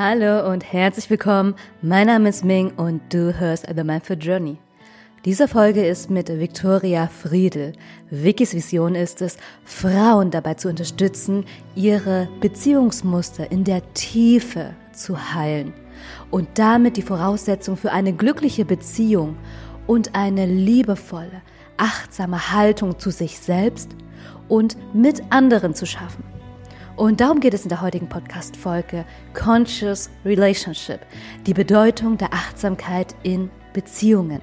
[0.00, 1.56] Hallo und herzlich willkommen.
[1.82, 4.58] Mein Name ist Ming und du hörst The Mindful Journey.
[5.24, 7.72] Diese Folge ist mit Victoria Friedel.
[8.08, 15.72] Vickys Vision ist es, Frauen dabei zu unterstützen, ihre Beziehungsmuster in der Tiefe zu heilen
[16.30, 19.36] und damit die Voraussetzung für eine glückliche Beziehung
[19.88, 21.42] und eine liebevolle,
[21.76, 23.90] achtsame Haltung zu sich selbst
[24.46, 26.37] und mit anderen zu schaffen.
[26.98, 30.98] Und darum geht es in der heutigen Podcast-Folge Conscious Relationship,
[31.46, 34.42] die Bedeutung der Achtsamkeit in Beziehungen.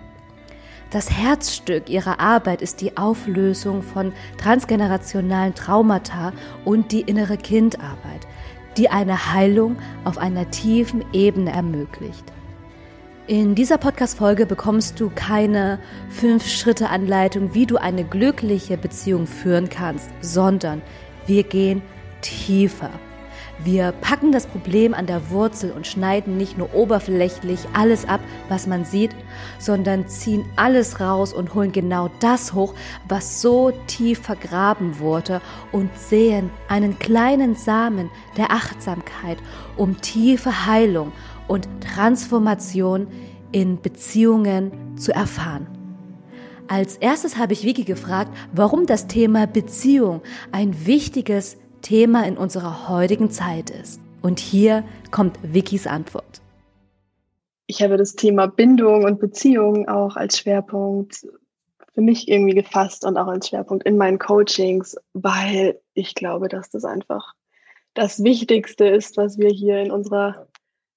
[0.90, 6.31] Das Herzstück ihrer Arbeit ist die Auflösung von transgenerationalen Traumata
[6.64, 8.26] und die innere Kindarbeit,
[8.78, 9.76] die eine Heilung
[10.06, 12.23] auf einer tiefen Ebene ermöglicht.
[13.28, 20.81] In dieser Podcast-Folge bekommst du keine Fünf-Schritte-Anleitung, wie du eine glückliche Beziehung führen kannst, sondern
[21.28, 21.81] wir gehen
[22.26, 22.90] tiefer.
[23.64, 28.67] Wir packen das Problem an der Wurzel und schneiden nicht nur oberflächlich alles ab, was
[28.67, 29.12] man sieht,
[29.59, 32.73] sondern ziehen alles raus und holen genau das hoch,
[33.08, 39.38] was so tief vergraben wurde und sehen einen kleinen Samen der Achtsamkeit,
[39.78, 41.14] um tiefe Heilung
[41.48, 43.08] und Transformation
[43.54, 45.67] in Beziehungen zu erfahren.
[46.67, 52.89] Als erstes habe ich Vicky gefragt, warum das Thema Beziehung ein wichtiges Thema in unserer
[52.89, 54.02] heutigen Zeit ist.
[54.23, 56.42] Und hier kommt Vickys Antwort.
[57.67, 61.27] Ich habe das Thema Bindung und Beziehung auch als Schwerpunkt
[61.94, 66.72] für mich irgendwie gefasst und auch als Schwerpunkt in meinen Coachings, weil ich glaube, dass
[66.72, 67.33] das einfach
[67.94, 70.47] das Wichtigste ist, was wir hier in unserer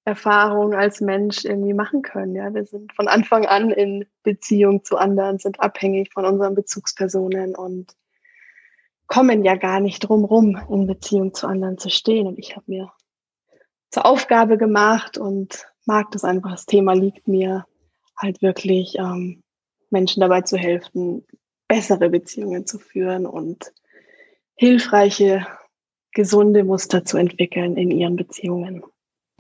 [0.06, 2.34] Erfahrung als Mensch irgendwie machen können.
[2.34, 7.55] Ja, wir sind von Anfang an in Beziehung zu anderen, sind abhängig von unseren Bezugspersonen
[7.55, 7.95] und
[9.19, 12.28] kommen ja gar nicht drum rum, in Beziehung zu anderen zu stehen.
[12.28, 12.92] Und ich habe mir
[13.91, 16.52] zur Aufgabe gemacht und mag das einfach.
[16.52, 17.66] Das Thema liegt mir
[18.16, 19.42] halt wirklich, ähm,
[19.91, 21.27] Menschen dabei zu helfen,
[21.67, 23.73] bessere Beziehungen zu führen und
[24.55, 25.45] hilfreiche,
[26.12, 28.84] gesunde Muster zu entwickeln in ihren Beziehungen.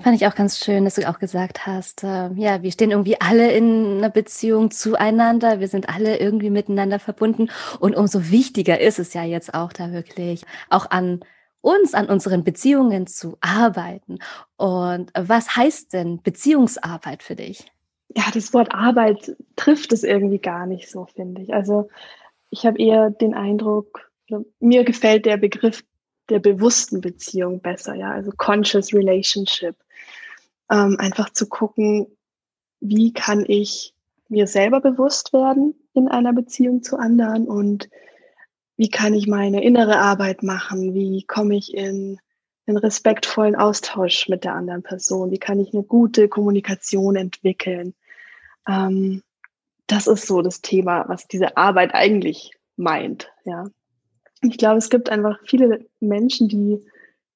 [0.00, 3.20] Fand ich auch ganz schön, dass du auch gesagt hast, äh, ja, wir stehen irgendwie
[3.20, 7.50] alle in einer Beziehung zueinander, wir sind alle irgendwie miteinander verbunden
[7.80, 11.24] und umso wichtiger ist es ja jetzt auch da wirklich auch an
[11.62, 14.20] uns, an unseren Beziehungen zu arbeiten.
[14.56, 17.66] Und was heißt denn Beziehungsarbeit für dich?
[18.14, 21.52] Ja, das Wort Arbeit trifft es irgendwie gar nicht so, finde ich.
[21.52, 21.88] Also
[22.50, 24.12] ich habe eher den Eindruck,
[24.60, 25.82] mir gefällt der Begriff
[26.28, 29.74] der bewussten Beziehung besser, ja, also conscious relationship
[30.70, 32.06] ähm, einfach zu gucken,
[32.80, 33.94] wie kann ich
[34.28, 37.88] mir selber bewusst werden in einer Beziehung zu anderen und
[38.76, 42.20] wie kann ich meine innere Arbeit machen, wie komme ich in
[42.66, 47.94] einen respektvollen Austausch mit der anderen Person, wie kann ich eine gute Kommunikation entwickeln.
[48.68, 49.22] Ähm,
[49.86, 53.32] das ist so das Thema, was diese Arbeit eigentlich meint.
[53.44, 53.64] Ja,
[54.42, 56.84] ich glaube, es gibt einfach viele Menschen, die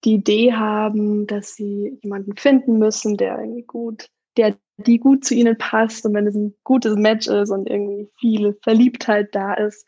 [0.05, 5.35] die Idee haben, dass sie jemanden finden müssen, der irgendwie gut, der die gut zu
[5.35, 9.87] ihnen passt und wenn es ein gutes Match ist und irgendwie viel Verliebtheit da ist,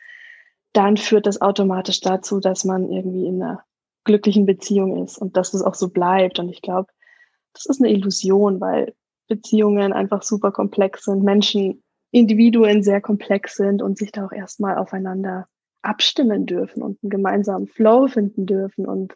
[0.73, 3.65] dann führt das automatisch dazu, dass man irgendwie in einer
[4.05, 6.39] glücklichen Beziehung ist und dass es auch so bleibt.
[6.39, 6.89] Und ich glaube,
[7.55, 8.95] das ist eine Illusion, weil
[9.29, 14.77] Beziehungen einfach super komplex sind, Menschen, Individuen sehr komplex sind und sich da auch erstmal
[14.77, 15.49] aufeinander
[15.83, 19.15] abstimmen dürfen und einen gemeinsamen Flow finden dürfen und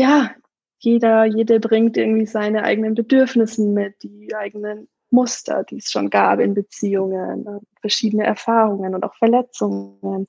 [0.00, 0.30] ja,
[0.78, 6.40] jeder, jede bringt irgendwie seine eigenen Bedürfnisse mit, die eigenen Muster, die es schon gab
[6.40, 10.26] in Beziehungen, äh, verschiedene Erfahrungen und auch Verletzungen.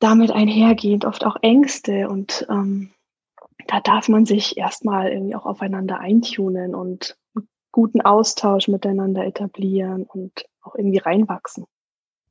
[0.00, 2.90] Damit einhergehend oft auch Ängste und ähm,
[3.66, 10.02] da darf man sich erstmal irgendwie auch aufeinander eintunen und einen guten Austausch miteinander etablieren
[10.02, 11.64] und auch irgendwie reinwachsen.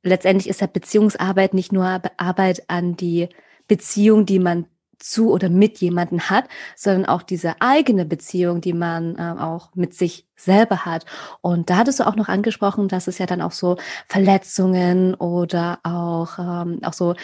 [0.04, 3.30] Letztendlich ist ja Beziehungsarbeit nicht nur Arbeit an die
[3.68, 4.68] Beziehung, die man
[5.04, 9.94] zu oder mit jemanden hat, sondern auch diese eigene Beziehung, die man äh, auch mit
[9.94, 11.06] sich selber hat.
[11.42, 15.80] Und da hattest du auch noch angesprochen, dass es ja dann auch so Verletzungen oder
[15.84, 17.16] auch, ähm, auch so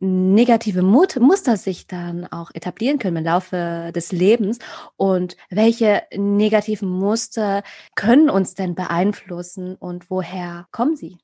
[0.00, 4.58] negative Mut Muster sich dann auch etablieren können im Laufe des Lebens.
[4.96, 7.62] Und welche negativen Muster
[7.94, 11.18] können uns denn beeinflussen und woher kommen sie?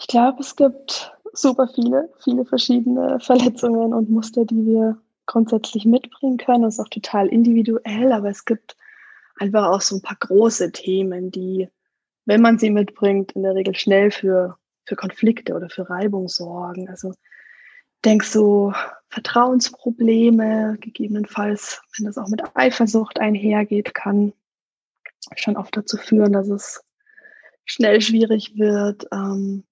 [0.00, 6.38] Ich glaube, es gibt super viele, viele verschiedene Verletzungen und Muster, die wir grundsätzlich mitbringen
[6.38, 6.62] können.
[6.62, 8.76] Das ist auch total individuell, aber es gibt
[9.38, 11.68] einfach auch so ein paar große Themen, die,
[12.26, 16.88] wenn man sie mitbringt, in der Regel schnell für, für Konflikte oder für Reibung sorgen.
[16.88, 17.14] Also
[18.04, 18.72] denke so
[19.08, 24.32] Vertrauensprobleme, gegebenenfalls, wenn das auch mit Eifersucht einhergeht, kann
[25.36, 26.82] schon oft dazu führen, dass es
[27.64, 29.06] schnell schwierig wird.
[29.12, 29.64] Ähm,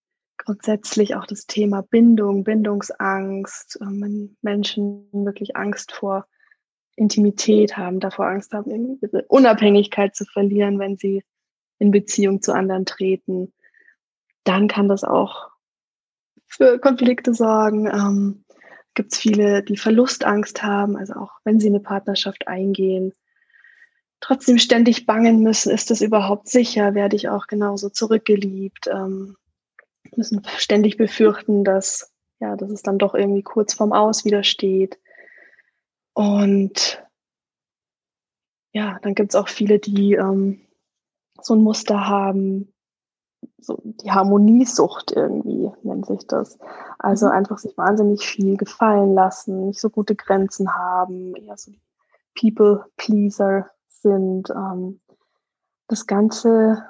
[0.49, 6.27] grundsätzlich auch das Thema Bindung, Bindungsangst, ähm, wenn Menschen wirklich Angst vor
[6.97, 11.23] Intimität haben, davor Angst haben, ihre Unabhängigkeit zu verlieren, wenn sie
[11.79, 13.53] in Beziehung zu anderen treten,
[14.45, 15.50] dann kann das auch
[16.47, 17.87] für Konflikte sorgen.
[17.87, 18.44] Ähm,
[18.94, 23.12] Gibt es viele, die Verlustangst haben, also auch wenn sie eine Partnerschaft eingehen,
[24.21, 29.37] trotzdem ständig bangen müssen, ist das überhaupt sicher, werde ich auch genauso zurückgeliebt, ähm,
[30.16, 34.99] müssen ständig befürchten, dass, ja, dass es dann doch irgendwie kurz vorm Aus widersteht.
[36.14, 37.05] Und
[38.72, 40.60] ja, dann gibt es auch viele, die ähm,
[41.40, 42.72] so ein Muster haben,
[43.58, 46.58] so die Harmoniesucht irgendwie nennt sich das.
[46.99, 47.32] Also mhm.
[47.32, 51.72] einfach sich wahnsinnig viel gefallen lassen, nicht so gute Grenzen haben, eher so
[52.38, 54.50] People Pleaser sind.
[54.50, 55.00] Ähm,
[55.88, 56.84] das Ganze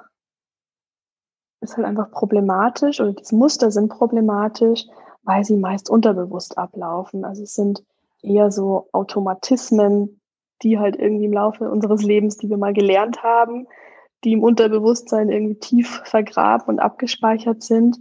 [1.60, 4.84] ist halt einfach problematisch oder diese Muster sind problematisch,
[5.22, 7.24] weil sie meist unterbewusst ablaufen.
[7.24, 7.84] Also es sind
[8.22, 10.20] eher so Automatismen,
[10.62, 13.66] die halt irgendwie im Laufe unseres Lebens, die wir mal gelernt haben,
[14.24, 17.98] die im Unterbewusstsein irgendwie tief vergraben und abgespeichert sind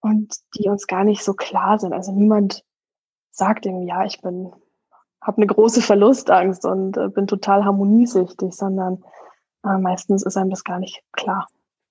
[0.00, 1.92] und die uns gar nicht so klar sind.
[1.92, 2.64] Also niemand
[3.30, 4.52] sagt irgendwie, ja, ich bin,
[5.20, 9.04] habe eine große Verlustangst und äh, bin total harmoniesüchtig, sondern
[9.64, 11.48] äh, meistens ist einem das gar nicht klar.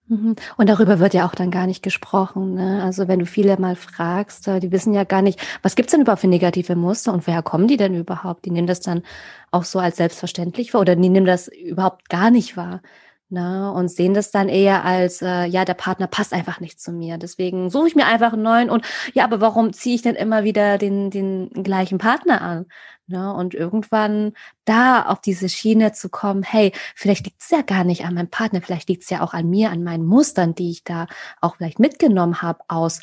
[0.10, 0.36] Mhm.
[0.56, 2.56] Und darüber wird ja auch dann gar nicht gesprochen.
[2.56, 2.82] Ne?
[2.82, 6.02] Also wenn du viele mal fragst, äh, die wissen ja gar nicht, was gibt's denn
[6.02, 8.46] überhaupt für negative Muster und woher kommen die denn überhaupt?
[8.46, 9.04] Die nehmen das dann
[9.52, 12.82] auch so als selbstverständlich wahr oder die nehmen das überhaupt gar nicht wahr.
[13.30, 16.94] Ne, und sehen das dann eher als, äh, ja, der Partner passt einfach nicht zu
[16.94, 17.18] mir.
[17.18, 20.46] Deswegen suche ich mir einfach einen neuen und ja, aber warum ziehe ich denn immer
[20.46, 22.68] wieder den, den gleichen Partner an?
[23.08, 24.32] Ne, und irgendwann
[24.64, 28.30] da auf diese Schiene zu kommen, hey, vielleicht liegt es ja gar nicht an meinem
[28.30, 31.08] Partner, vielleicht liegt es ja auch an mir, an meinen Mustern, die ich da
[31.42, 33.02] auch vielleicht mitgenommen habe aus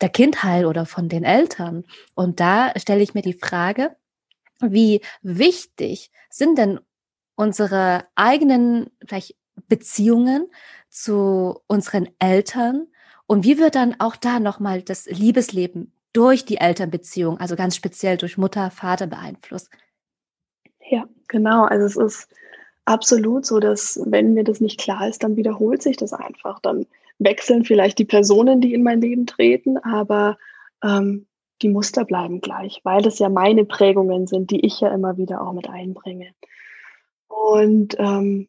[0.00, 1.84] der Kindheit oder von den Eltern.
[2.14, 3.94] Und da stelle ich mir die Frage,
[4.60, 6.80] wie wichtig sind denn
[7.34, 9.36] unsere eigenen, vielleicht
[9.68, 10.48] Beziehungen
[10.88, 12.86] zu unseren Eltern
[13.26, 18.16] und wie wird dann auch da nochmal das Liebesleben durch die Elternbeziehung, also ganz speziell
[18.16, 19.70] durch Mutter, Vater beeinflusst?
[20.88, 21.64] Ja, genau.
[21.64, 22.28] Also es ist
[22.84, 26.60] absolut so, dass wenn mir das nicht klar ist, dann wiederholt sich das einfach.
[26.60, 26.86] Dann
[27.18, 30.38] wechseln vielleicht die Personen, die in mein Leben treten, aber
[30.82, 31.26] ähm,
[31.62, 35.42] die Muster bleiben gleich, weil das ja meine Prägungen sind, die ich ja immer wieder
[35.42, 36.32] auch mit einbringe.
[37.28, 38.48] Und ähm,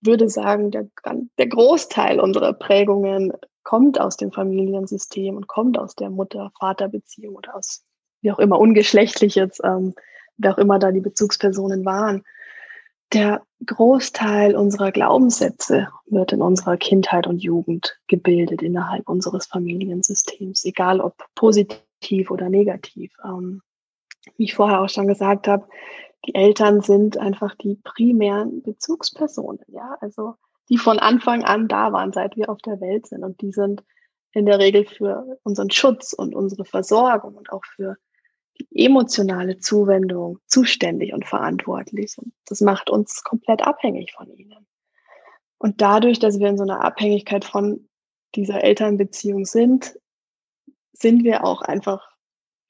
[0.00, 0.88] würde sagen, der,
[1.38, 7.84] der Großteil unserer Prägungen kommt aus dem Familiensystem und kommt aus der Mutter-Vater-Beziehung oder aus
[8.22, 9.94] wie auch immer ungeschlechtlich jetzt, ähm,
[10.36, 12.24] wer auch immer da die Bezugspersonen waren.
[13.12, 21.00] Der Großteil unserer Glaubenssätze wird in unserer Kindheit und Jugend gebildet innerhalb unseres Familiensystems, egal
[21.00, 23.12] ob positiv oder negativ.
[23.24, 23.62] Ähm,
[24.36, 25.66] wie ich vorher auch schon gesagt habe,
[26.26, 30.34] die Eltern sind einfach die primären Bezugspersonen, ja, also
[30.68, 33.24] die von Anfang an da waren, seit wir auf der Welt sind.
[33.24, 33.82] Und die sind
[34.32, 37.96] in der Regel für unseren Schutz und unsere Versorgung und auch für
[38.58, 42.16] die emotionale Zuwendung zuständig und verantwortlich.
[42.18, 44.66] Und das macht uns komplett abhängig von ihnen.
[45.58, 47.88] Und dadurch, dass wir in so einer Abhängigkeit von
[48.34, 49.98] dieser Elternbeziehung sind,
[50.92, 52.10] sind wir auch einfach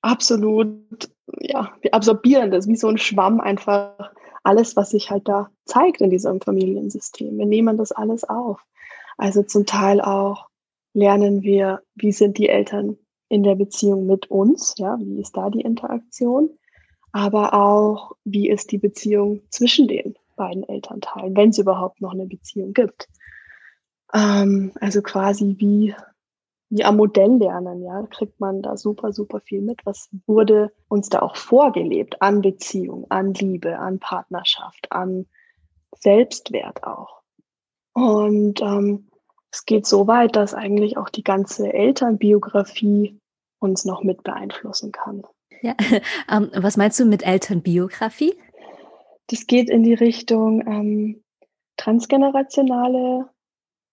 [0.03, 5.51] absolut ja, wir absorbieren das wie so ein Schwamm einfach alles, was sich halt da
[5.65, 7.37] zeigt in diesem Familiensystem.
[7.37, 8.61] Wir nehmen das alles auf.
[9.17, 10.49] Also zum Teil auch
[10.95, 12.97] lernen wir, wie sind die Eltern
[13.29, 16.51] in der Beziehung mit uns, ja, wie ist da die Interaktion,
[17.13, 22.27] aber auch, wie ist die Beziehung zwischen den beiden Elternteilen, wenn es überhaupt noch eine
[22.27, 23.09] Beziehung gibt.
[24.15, 25.95] Ähm, also quasi, wie
[26.71, 29.85] wie am Modell lernen, ja, kriegt man da super, super viel mit.
[29.85, 35.27] Was wurde uns da auch vorgelebt an Beziehung, an Liebe, an Partnerschaft, an
[35.97, 37.23] Selbstwert auch.
[37.95, 39.09] Und ähm,
[39.51, 43.19] es geht so weit, dass eigentlich auch die ganze Elternbiografie
[43.59, 45.23] uns noch mit beeinflussen kann.
[45.63, 45.75] Ja,
[46.31, 48.35] ähm, was meinst du mit Elternbiografie?
[49.29, 51.25] Das geht in die Richtung ähm,
[51.77, 53.29] transgenerationale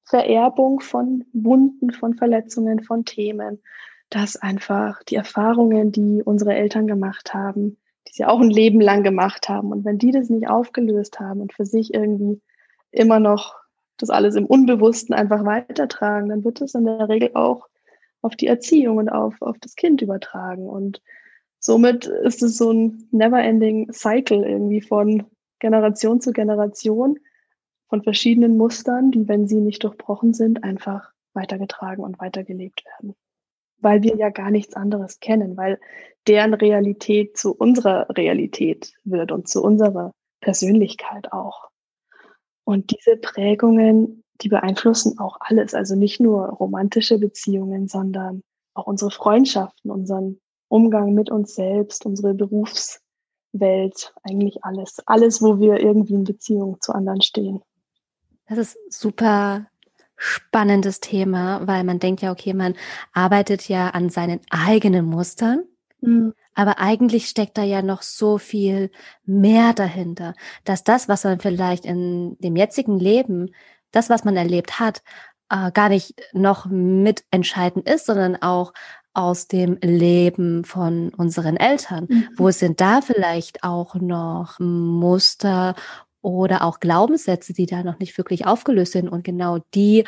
[0.06, 3.62] Vererbung von Wunden, von Verletzungen, von Themen,
[4.10, 9.04] dass einfach die Erfahrungen, die unsere Eltern gemacht haben, die sie auch ein Leben lang
[9.04, 12.40] gemacht haben, und wenn die das nicht aufgelöst haben und für sich irgendwie
[12.92, 13.56] immer noch
[13.98, 17.68] das alles im Unbewussten einfach weitertragen, dann wird es in der Regel auch
[18.22, 20.68] auf die Erziehung und auf, auf das Kind übertragen.
[20.68, 21.02] Und
[21.60, 25.26] somit ist es so ein never-ending Cycle irgendwie von
[25.60, 27.18] Generation zu Generation,
[27.96, 33.16] von verschiedenen Mustern, die, wenn sie nicht durchbrochen sind, einfach weitergetragen und weitergelebt werden.
[33.78, 35.80] Weil wir ja gar nichts anderes kennen, weil
[36.28, 40.12] deren Realität zu unserer Realität wird und zu unserer
[40.42, 41.70] Persönlichkeit auch.
[42.66, 48.42] Und diese Prägungen, die beeinflussen auch alles, also nicht nur romantische Beziehungen, sondern
[48.74, 55.02] auch unsere Freundschaften, unseren Umgang mit uns selbst, unsere Berufswelt, eigentlich alles.
[55.06, 57.62] Alles, wo wir irgendwie in Beziehung zu anderen stehen.
[58.48, 59.68] Das ist super
[60.18, 62.76] spannendes Thema, weil man denkt ja, okay, man
[63.14, 65.64] arbeitet ja an seinen eigenen Mustern,
[66.02, 66.34] mhm.
[66.54, 68.92] aber eigentlich steckt da ja noch so viel
[69.26, 70.34] mehr dahinter,
[70.64, 73.54] dass das, was man vielleicht in dem jetzigen Leben,
[73.92, 75.04] das, was man erlebt hat,
[75.50, 78.74] äh, gar nicht noch mitentscheidend ist, sondern auch
[79.14, 82.08] aus dem Leben von unseren Eltern.
[82.10, 82.28] Mhm.
[82.36, 85.76] Wo sind da vielleicht auch noch Muster
[86.26, 89.08] oder auch Glaubenssätze, die da noch nicht wirklich aufgelöst sind.
[89.08, 90.06] Und genau die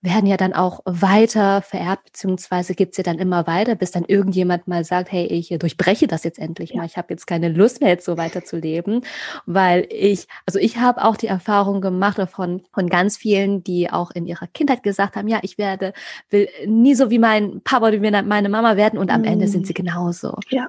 [0.00, 4.66] werden ja dann auch weiter vererbt, beziehungsweise gibt's ja dann immer weiter, bis dann irgendjemand
[4.66, 6.86] mal sagt, hey, ich durchbreche das jetzt endlich mal.
[6.86, 9.04] Ich habe jetzt keine Lust mehr, jetzt so weiterzuleben,
[9.46, 14.10] weil ich, also ich habe auch die Erfahrung gemacht von, von ganz vielen, die auch
[14.10, 15.92] in ihrer Kindheit gesagt haben, ja, ich werde,
[16.30, 19.28] will nie so wie mein Papa oder wie meine Mama werden und am mhm.
[19.28, 20.36] Ende sind sie genauso.
[20.50, 20.68] Ja.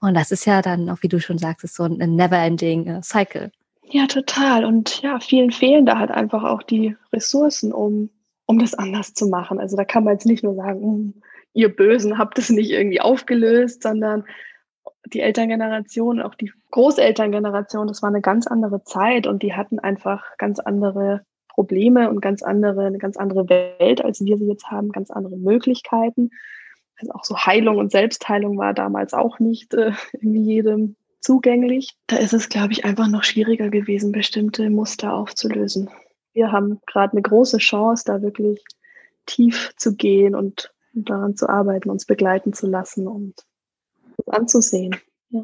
[0.00, 3.02] Und das ist ja dann auch, wie du schon sagst, ist so ein never-ending äh,
[3.02, 3.52] Cycle.
[3.92, 4.64] Ja, total.
[4.64, 8.10] Und ja, vielen fehlen da halt einfach auch die Ressourcen, um,
[8.46, 9.58] um das anders zu machen.
[9.58, 11.22] Also da kann man jetzt nicht nur sagen, hm,
[11.54, 14.24] ihr Bösen habt es nicht irgendwie aufgelöst, sondern
[15.06, 20.36] die Elterngeneration, auch die Großelterngeneration, das war eine ganz andere Zeit und die hatten einfach
[20.38, 24.92] ganz andere Probleme und ganz andere, eine ganz andere Welt, als wir sie jetzt haben,
[24.92, 26.30] ganz andere Möglichkeiten.
[26.96, 31.96] Also auch so Heilung und Selbstheilung war damals auch nicht äh, irgendwie jedem zugänglich.
[32.06, 35.90] Da ist es, glaube ich, einfach noch schwieriger gewesen, bestimmte Muster aufzulösen.
[36.32, 38.62] Wir haben gerade eine große Chance, da wirklich
[39.26, 43.34] tief zu gehen und daran zu arbeiten, uns begleiten zu lassen und
[44.26, 44.96] anzusehen.
[45.30, 45.42] Ja.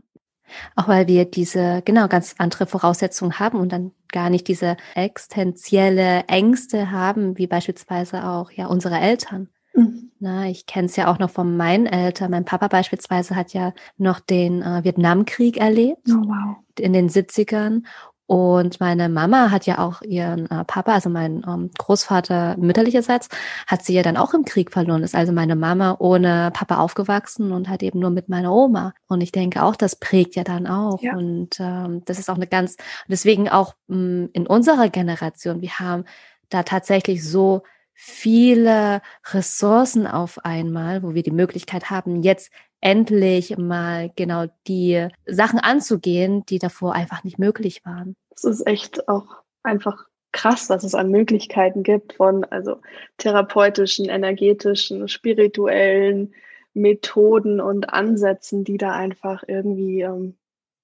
[0.76, 6.25] Auch weil wir diese, genau, ganz andere Voraussetzungen haben und dann gar nicht diese existenzielle
[6.28, 9.49] Ängste haben, wie beispielsweise auch ja unsere Eltern.
[9.76, 10.11] Mhm.
[10.18, 12.30] Na, ich kenne es ja auch noch von meinen Eltern.
[12.30, 16.56] Mein Papa beispielsweise hat ja noch den äh, Vietnamkrieg erlebt oh, wow.
[16.78, 17.83] in den 70ern.
[18.28, 23.28] Und meine Mama hat ja auch ihren äh, Papa, also mein ähm, Großvater mütterlicherseits,
[23.68, 25.04] hat sie ja dann auch im Krieg verloren.
[25.04, 28.95] Ist also meine Mama ohne Papa aufgewachsen und hat eben nur mit meiner Oma.
[29.06, 31.00] Und ich denke auch, das prägt ja dann auch.
[31.02, 31.14] Ja.
[31.14, 35.78] Und ähm, das ist auch eine ganz, deswegen auch mh, mm, in unserer Generation, wir
[35.78, 36.04] haben
[36.49, 37.62] da tatsächlich so
[37.97, 39.00] viele
[39.33, 46.45] Ressourcen auf einmal, wo wir die Möglichkeit haben, jetzt endlich mal genau die Sachen anzugehen,
[46.47, 48.15] die davor einfach nicht möglich waren.
[48.35, 52.76] Es ist echt auch einfach krass, was es an Möglichkeiten gibt von also
[53.17, 56.35] therapeutischen, energetischen, spirituellen
[56.75, 60.37] Methoden und Ansätzen, die da einfach irgendwie ähm,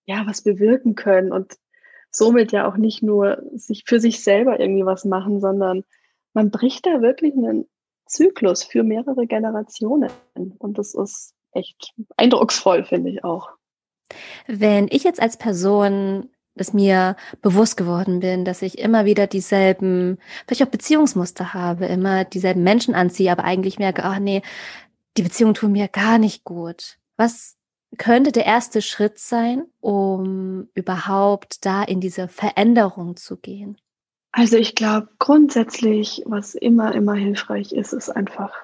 [0.07, 1.59] ja was bewirken können und
[2.11, 5.85] somit ja auch nicht nur sich für sich selber irgendwie was machen, sondern
[6.35, 7.69] man bricht da wirklich einen
[8.07, 10.11] Zyklus für mehrere Generationen.
[10.35, 13.51] Und das ist echt eindrucksvoll, finde ich auch.
[14.47, 20.19] Wenn ich jetzt als Person es mir bewusst geworden bin, dass ich immer wieder dieselben,
[20.47, 24.43] vielleicht auch Beziehungsmuster habe, immer dieselben Menschen anziehe, aber eigentlich merke, ach nee,
[25.17, 26.99] die Beziehungen tun mir gar nicht gut.
[27.17, 27.57] Was
[27.99, 33.79] könnte der erste Schritt sein, um überhaupt da in diese Veränderung zu gehen?
[34.33, 38.55] Also ich glaube grundsätzlich, was immer, immer hilfreich ist, ist einfach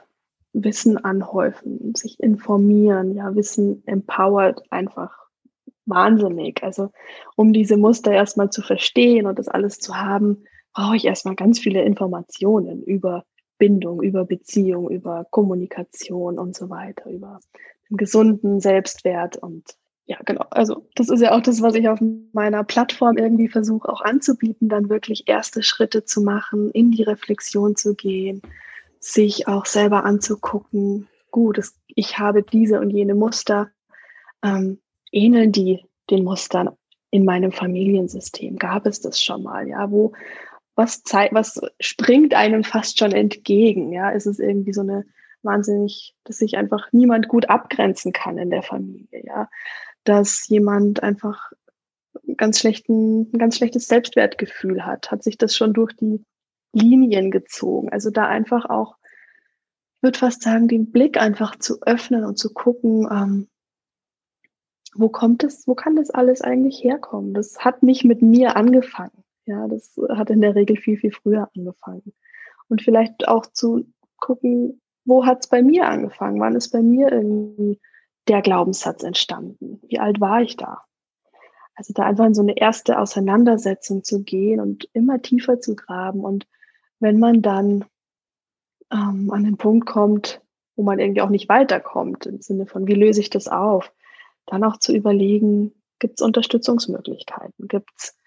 [0.54, 5.28] Wissen anhäufen, sich informieren, ja, Wissen empowert einfach
[5.84, 6.62] wahnsinnig.
[6.62, 6.90] Also
[7.36, 11.58] um diese Muster erstmal zu verstehen und das alles zu haben, brauche ich erstmal ganz
[11.58, 13.24] viele Informationen über
[13.58, 17.40] Bindung, über Beziehung, über Kommunikation und so weiter, über
[17.90, 19.64] den gesunden Selbstwert und
[20.08, 20.46] ja, genau.
[20.48, 22.00] Also das ist ja auch das, was ich auf
[22.32, 27.76] meiner Plattform irgendwie versuche auch anzubieten, dann wirklich erste Schritte zu machen, in die Reflexion
[27.76, 28.40] zu gehen,
[29.00, 33.70] sich auch selber anzugucken, gut, es, ich habe diese und jene Muster,
[34.42, 34.80] ähm,
[35.12, 36.70] ähneln die den Mustern
[37.10, 38.56] in meinem Familiensystem?
[38.56, 39.68] Gab es das schon mal?
[39.68, 40.14] Ja, wo,
[40.74, 43.92] was zeigt, was springt einem fast schon entgegen?
[43.92, 45.04] Ja, ist es irgendwie so eine
[45.42, 49.22] wahnsinnig, dass sich einfach niemand gut abgrenzen kann in der Familie?
[49.22, 49.50] Ja,
[50.08, 51.52] dass jemand einfach
[52.36, 56.24] ganz schlechten, ein ganz schlechtes Selbstwertgefühl hat, hat sich das schon durch die
[56.72, 57.90] Linien gezogen.
[57.90, 58.96] Also da einfach auch,
[59.96, 63.48] ich würde fast sagen, den Blick einfach zu öffnen und zu gucken, ähm,
[64.94, 67.34] wo kommt es, wo kann das alles eigentlich herkommen?
[67.34, 69.24] Das hat nicht mit mir angefangen.
[69.44, 72.14] Ja, das hat in der Regel viel, viel früher angefangen.
[72.68, 73.86] Und vielleicht auch zu
[74.16, 76.40] gucken, wo hat es bei mir angefangen?
[76.40, 77.80] Wann ist bei mir irgendwie
[78.28, 79.80] der Glaubenssatz entstanden?
[79.88, 80.82] Wie alt war ich da?
[81.74, 86.20] Also da einfach in so eine erste Auseinandersetzung zu gehen und immer tiefer zu graben.
[86.24, 86.48] Und
[86.98, 87.84] wenn man dann
[88.92, 90.42] ähm, an den Punkt kommt,
[90.74, 93.92] wo man irgendwie auch nicht weiterkommt, im Sinne von, wie löse ich das auf,
[94.46, 98.18] dann auch zu überlegen, gibt es Unterstützungsmöglichkeiten, gibt es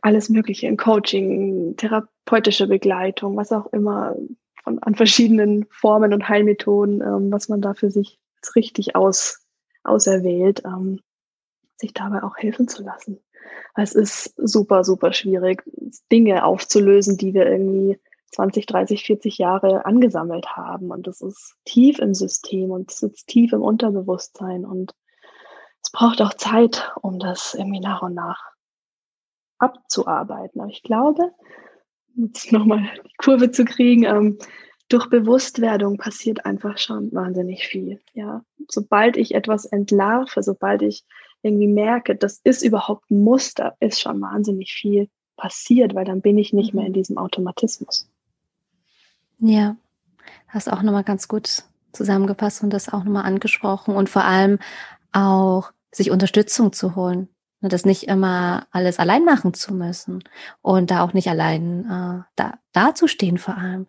[0.00, 4.14] alles Mögliche in Coaching, therapeutische Begleitung, was auch immer
[4.62, 8.19] von, an verschiedenen Formen und Heilmethoden, ähm, was man da für sich
[8.56, 9.46] richtig aus,
[9.84, 11.00] auserwählt, ähm,
[11.76, 13.20] sich dabei auch helfen zu lassen.
[13.74, 15.62] Es ist super, super schwierig,
[16.12, 17.98] Dinge aufzulösen, die wir irgendwie
[18.32, 20.90] 20, 30, 40 Jahre angesammelt haben.
[20.90, 24.64] Und das ist tief im System und sitzt tief im Unterbewusstsein.
[24.64, 24.94] Und
[25.82, 28.50] es braucht auch Zeit, um das irgendwie nach und nach
[29.58, 30.60] abzuarbeiten.
[30.60, 31.32] Aber ich glaube,
[32.16, 34.38] jetzt nochmal die Kurve zu kriegen, ähm,
[34.90, 38.00] durch Bewusstwerdung passiert einfach schon wahnsinnig viel.
[38.12, 41.04] Ja, sobald ich etwas entlarve, sobald ich
[41.42, 46.36] irgendwie merke, das ist überhaupt ein Muster, ist schon wahnsinnig viel passiert, weil dann bin
[46.36, 46.94] ich nicht mehr in mhm.
[46.94, 48.10] diesem Automatismus.
[49.38, 49.76] Ja,
[50.48, 54.58] hast auch nochmal ganz gut zusammengepasst und das auch nochmal angesprochen und vor allem
[55.12, 57.28] auch sich Unterstützung zu holen.
[57.60, 60.24] Ne, das nicht immer alles allein machen zu müssen
[60.62, 63.86] und da auch nicht allein äh, da, dazustehen vor allem.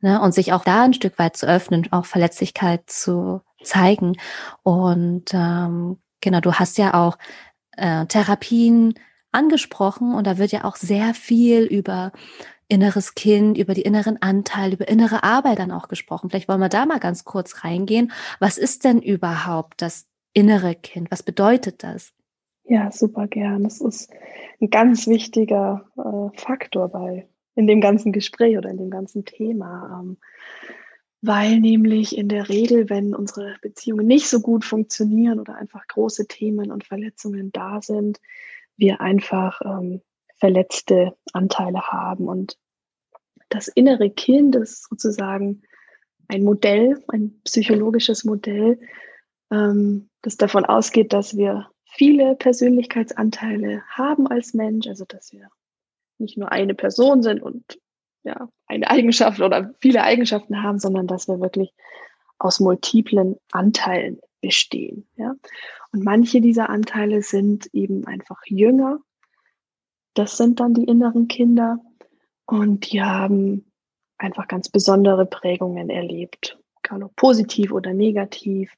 [0.00, 0.20] Ne?
[0.20, 4.16] Und sich auch da ein Stück weit zu öffnen, auch Verletzlichkeit zu zeigen.
[4.62, 7.18] Und ähm, genau, du hast ja auch
[7.76, 8.94] äh, Therapien
[9.32, 12.12] angesprochen und da wird ja auch sehr viel über
[12.68, 16.30] inneres Kind, über die inneren Anteile, über innere Arbeit dann auch gesprochen.
[16.30, 18.12] Vielleicht wollen wir da mal ganz kurz reingehen.
[18.40, 21.10] Was ist denn überhaupt das innere Kind?
[21.10, 22.12] Was bedeutet das?
[22.64, 23.62] Ja, super gern.
[23.62, 24.10] Das ist
[24.60, 30.00] ein ganz wichtiger äh, Faktor bei in dem ganzen Gespräch oder in dem ganzen Thema.
[30.00, 30.18] Ähm,
[31.22, 36.28] weil nämlich in der Regel, wenn unsere Beziehungen nicht so gut funktionieren oder einfach große
[36.28, 38.20] Themen und Verletzungen da sind,
[38.76, 40.02] wir einfach ähm,
[40.36, 42.28] verletzte Anteile haben.
[42.28, 42.58] Und
[43.48, 45.62] das innere Kind ist sozusagen
[46.28, 48.78] ein Modell, ein psychologisches Modell,
[49.50, 55.48] ähm, das davon ausgeht, dass wir viele Persönlichkeitsanteile haben als Mensch, also dass wir
[56.18, 57.78] nicht nur eine Person sind und
[58.22, 61.72] ja, eine Eigenschaft oder viele Eigenschaften haben, sondern dass wir wirklich
[62.38, 65.06] aus multiplen Anteilen bestehen.
[65.16, 65.34] Ja?
[65.92, 68.98] Und manche dieser Anteile sind eben einfach jünger.
[70.14, 71.78] Das sind dann die inneren Kinder
[72.46, 73.70] und die haben
[74.18, 78.72] einfach ganz besondere Prägungen erlebt, egal ob positiv oder negativ.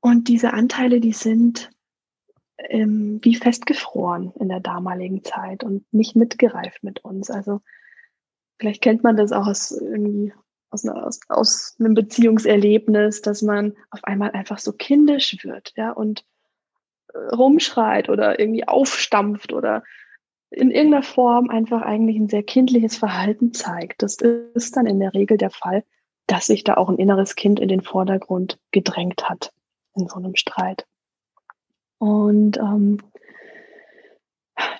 [0.00, 1.70] Und diese Anteile, die sind
[2.68, 7.30] ähm, wie festgefroren in der damaligen Zeit und nicht mitgereift mit uns.
[7.30, 7.60] Also
[8.58, 10.32] vielleicht kennt man das auch aus irgendwie
[10.70, 15.92] aus, einer, aus, aus einem Beziehungserlebnis, dass man auf einmal einfach so kindisch wird, ja,
[15.92, 16.24] und
[17.12, 19.84] äh, rumschreit oder irgendwie aufstampft oder
[20.50, 24.02] in irgendeiner Form einfach eigentlich ein sehr kindliches Verhalten zeigt.
[24.02, 25.84] Das ist dann in der Regel der Fall,
[26.26, 29.52] dass sich da auch ein inneres Kind in den Vordergrund gedrängt hat
[29.94, 30.86] in so einem Streit.
[32.02, 32.98] Und ähm,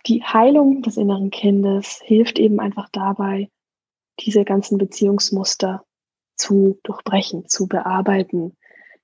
[0.07, 3.49] die Heilung des inneren Kindes hilft eben einfach dabei,
[4.19, 5.85] diese ganzen Beziehungsmuster
[6.35, 8.57] zu durchbrechen, zu bearbeiten,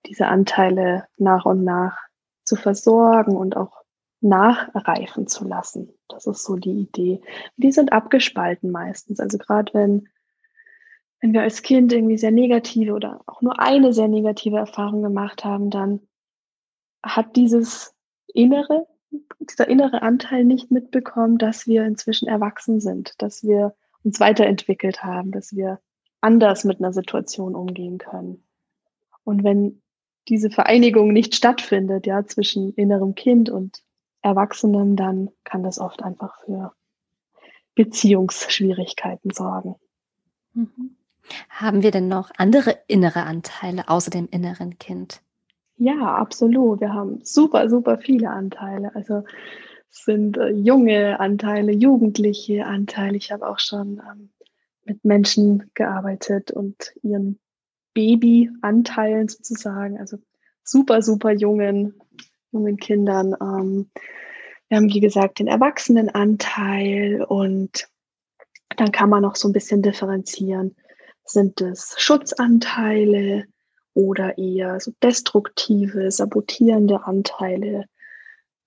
[0.07, 1.97] diese Anteile nach und nach
[2.43, 3.85] zu versorgen und auch
[4.21, 5.95] nachreifen zu lassen.
[6.09, 7.21] Das ist so die Idee.
[7.57, 9.21] Die sind abgespalten meistens.
[9.21, 10.09] Also gerade wenn,
[11.21, 15.45] wenn wir als Kind irgendwie sehr negative oder auch nur eine sehr negative Erfahrung gemacht
[15.45, 16.01] haben, dann
[17.01, 17.95] hat dieses
[18.35, 18.87] innere,
[19.41, 25.31] dieser innere Anteil nicht mitbekommen, dass wir inzwischen erwachsen sind, dass wir uns weiterentwickelt haben,
[25.31, 25.81] dass wir
[26.21, 28.45] anders mit einer Situation umgehen können.
[29.25, 29.83] Und wenn
[30.29, 33.83] diese Vereinigung nicht stattfindet, ja, zwischen innerem Kind und
[34.21, 36.73] Erwachsenem, dann kann das oft einfach für
[37.75, 39.77] Beziehungsschwierigkeiten sorgen.
[40.53, 40.97] Mhm.
[41.49, 45.23] Haben wir denn noch andere innere Anteile außer dem inneren Kind?
[45.79, 46.81] Ja, absolut.
[46.81, 48.95] Wir haben super, super viele Anteile.
[48.95, 49.23] Also
[49.91, 53.17] es sind äh, junge Anteile, jugendliche Anteile.
[53.17, 54.31] Ich habe auch schon ähm,
[54.85, 57.38] mit Menschen gearbeitet und ihren
[57.95, 60.19] Babyanteilen sozusagen, also
[60.64, 61.95] super, super jungen,
[62.51, 63.35] jungen Kindern.
[63.41, 63.91] Ähm,
[64.69, 67.88] wir haben, wie gesagt, den Erwachsenenanteil und
[68.77, 70.75] dann kann man noch so ein bisschen differenzieren.
[71.25, 73.47] Sind es Schutzanteile?
[73.99, 77.87] Oder eher so destruktive, sabotierende Anteile.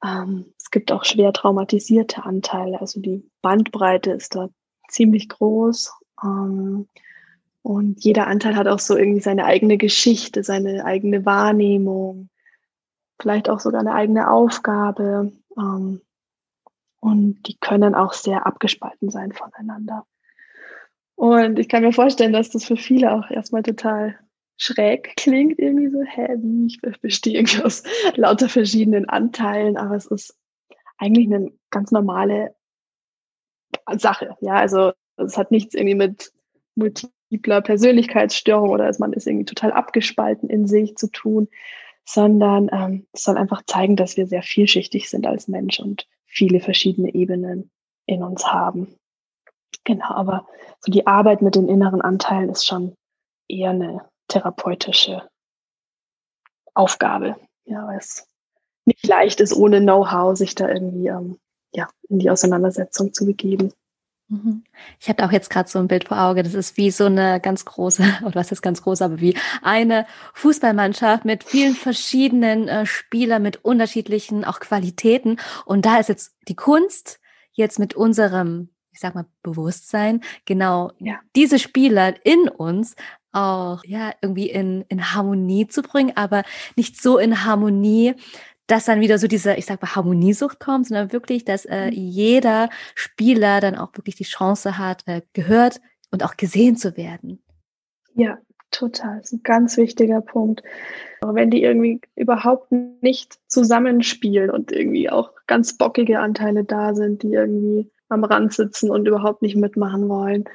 [0.03, 4.49] Ähm, es gibt auch schwer traumatisierte Anteile, also die Bandbreite ist da
[4.89, 5.93] ziemlich groß.
[6.21, 6.89] Ähm,
[7.61, 12.27] und jeder Anteil hat auch so irgendwie seine eigene Geschichte, seine eigene Wahrnehmung,
[13.17, 15.31] vielleicht auch sogar eine eigene Aufgabe.
[15.57, 16.01] Ähm,
[16.99, 20.05] und die können auch sehr abgespalten sein voneinander.
[21.15, 24.19] Und ich kann mir vorstellen, dass das für viele auch erstmal total
[24.61, 27.81] schräg klingt, irgendwie so, hä, wie, ich bestehe irgendwie aus
[28.15, 30.37] lauter verschiedenen Anteilen, aber es ist
[30.99, 32.53] eigentlich eine ganz normale
[33.91, 34.37] Sache.
[34.39, 36.31] Ja, also es hat nichts irgendwie mit
[36.75, 41.47] multipler Persönlichkeitsstörung oder man ist irgendwie total abgespalten in sich zu tun,
[42.05, 46.59] sondern ähm, es soll einfach zeigen, dass wir sehr vielschichtig sind als Mensch und viele
[46.59, 47.71] verschiedene Ebenen
[48.05, 48.95] in uns haben.
[49.85, 50.45] Genau, aber
[50.81, 52.93] so die Arbeit mit den inneren Anteilen ist schon
[53.47, 55.29] eher eine therapeutische
[56.73, 57.35] Aufgabe.
[57.65, 58.27] Ja, weil es
[58.85, 61.39] nicht leicht ist, ohne Know-how sich da irgendwie ähm,
[61.73, 63.73] ja, in die Auseinandersetzung zu begeben.
[64.31, 64.63] Mhm.
[64.99, 66.41] Ich habe auch jetzt gerade so ein Bild vor Auge.
[66.41, 70.07] Das ist wie so eine ganz große, oder was ist ganz groß, aber wie eine
[70.33, 75.37] Fußballmannschaft mit vielen verschiedenen äh, Spielern mit unterschiedlichen auch Qualitäten.
[75.65, 77.19] Und da ist jetzt die Kunst,
[77.53, 81.19] jetzt mit unserem, ich sag mal, Bewusstsein, genau ja.
[81.35, 82.95] diese Spieler in uns
[83.31, 86.43] auch ja irgendwie in, in Harmonie zu bringen, aber
[86.75, 88.15] nicht so in Harmonie,
[88.67, 91.93] dass dann wieder so diese, ich sag mal, Harmoniesucht kommt, sondern wirklich, dass äh, mhm.
[91.93, 97.43] jeder Spieler dann auch wirklich die Chance hat, äh, gehört und auch gesehen zu werden.
[98.13, 98.37] Ja,
[98.71, 99.17] total.
[99.17, 100.63] Das ist ein ganz wichtiger Punkt.
[101.21, 107.23] Aber wenn die irgendwie überhaupt nicht zusammenspielen und irgendwie auch ganz bockige Anteile da sind,
[107.23, 110.45] die irgendwie am Rand sitzen und überhaupt nicht mitmachen wollen,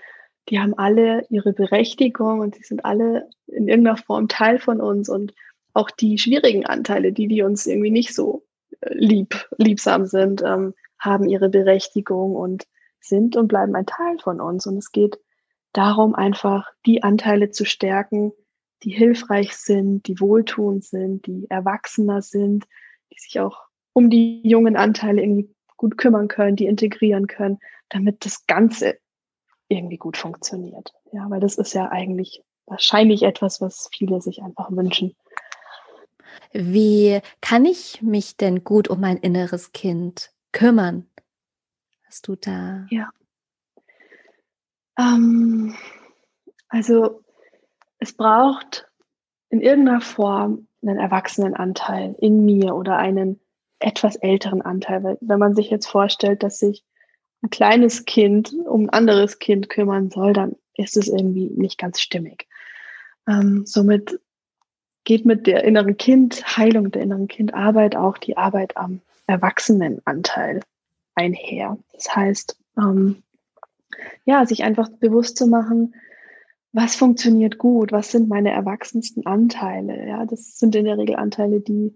[0.48, 5.08] die haben alle ihre Berechtigung und die sind alle in irgendeiner Form Teil von uns
[5.08, 5.34] und
[5.74, 8.46] auch die schwierigen Anteile, die, die uns irgendwie nicht so
[8.80, 12.66] äh, lieb, liebsam sind, ähm, haben ihre Berechtigung und
[13.00, 14.66] sind und bleiben ein Teil von uns.
[14.66, 15.18] Und es geht
[15.72, 18.32] darum, einfach die Anteile zu stärken,
[18.82, 22.64] die hilfreich sind, die wohltuend sind, die erwachsener sind,
[23.12, 23.58] die sich auch
[23.92, 27.58] um die jungen Anteile irgendwie gut kümmern können, die integrieren können,
[27.88, 28.98] damit das Ganze
[29.68, 30.94] irgendwie gut funktioniert.
[31.12, 35.16] Ja, weil das ist ja eigentlich wahrscheinlich etwas, was viele sich einfach wünschen.
[36.52, 41.08] Wie kann ich mich denn gut um mein inneres Kind kümmern?
[42.06, 42.86] Hast du da?
[42.90, 43.10] Ja.
[44.98, 45.74] Ähm,
[46.68, 47.22] also
[47.98, 48.88] es braucht
[49.50, 53.40] in irgendeiner Form einen Erwachsenenanteil in mir oder einen
[53.78, 55.02] etwas älteren Anteil.
[55.02, 56.84] Weil wenn man sich jetzt vorstellt, dass sich
[57.42, 62.00] ein kleines Kind um ein anderes Kind kümmern soll, dann ist es irgendwie nicht ganz
[62.00, 62.46] stimmig.
[63.28, 64.20] Ähm, somit
[65.04, 70.60] geht mit der inneren Kind, Heilung der inneren Kindarbeit auch die Arbeit am Erwachsenenanteil
[71.14, 71.78] einher.
[71.92, 73.22] Das heißt, ähm,
[74.24, 75.94] ja, sich einfach bewusst zu machen,
[76.72, 80.06] was funktioniert gut, was sind meine erwachsensten Anteile.
[80.06, 81.94] Ja, das sind in der Regel Anteile, die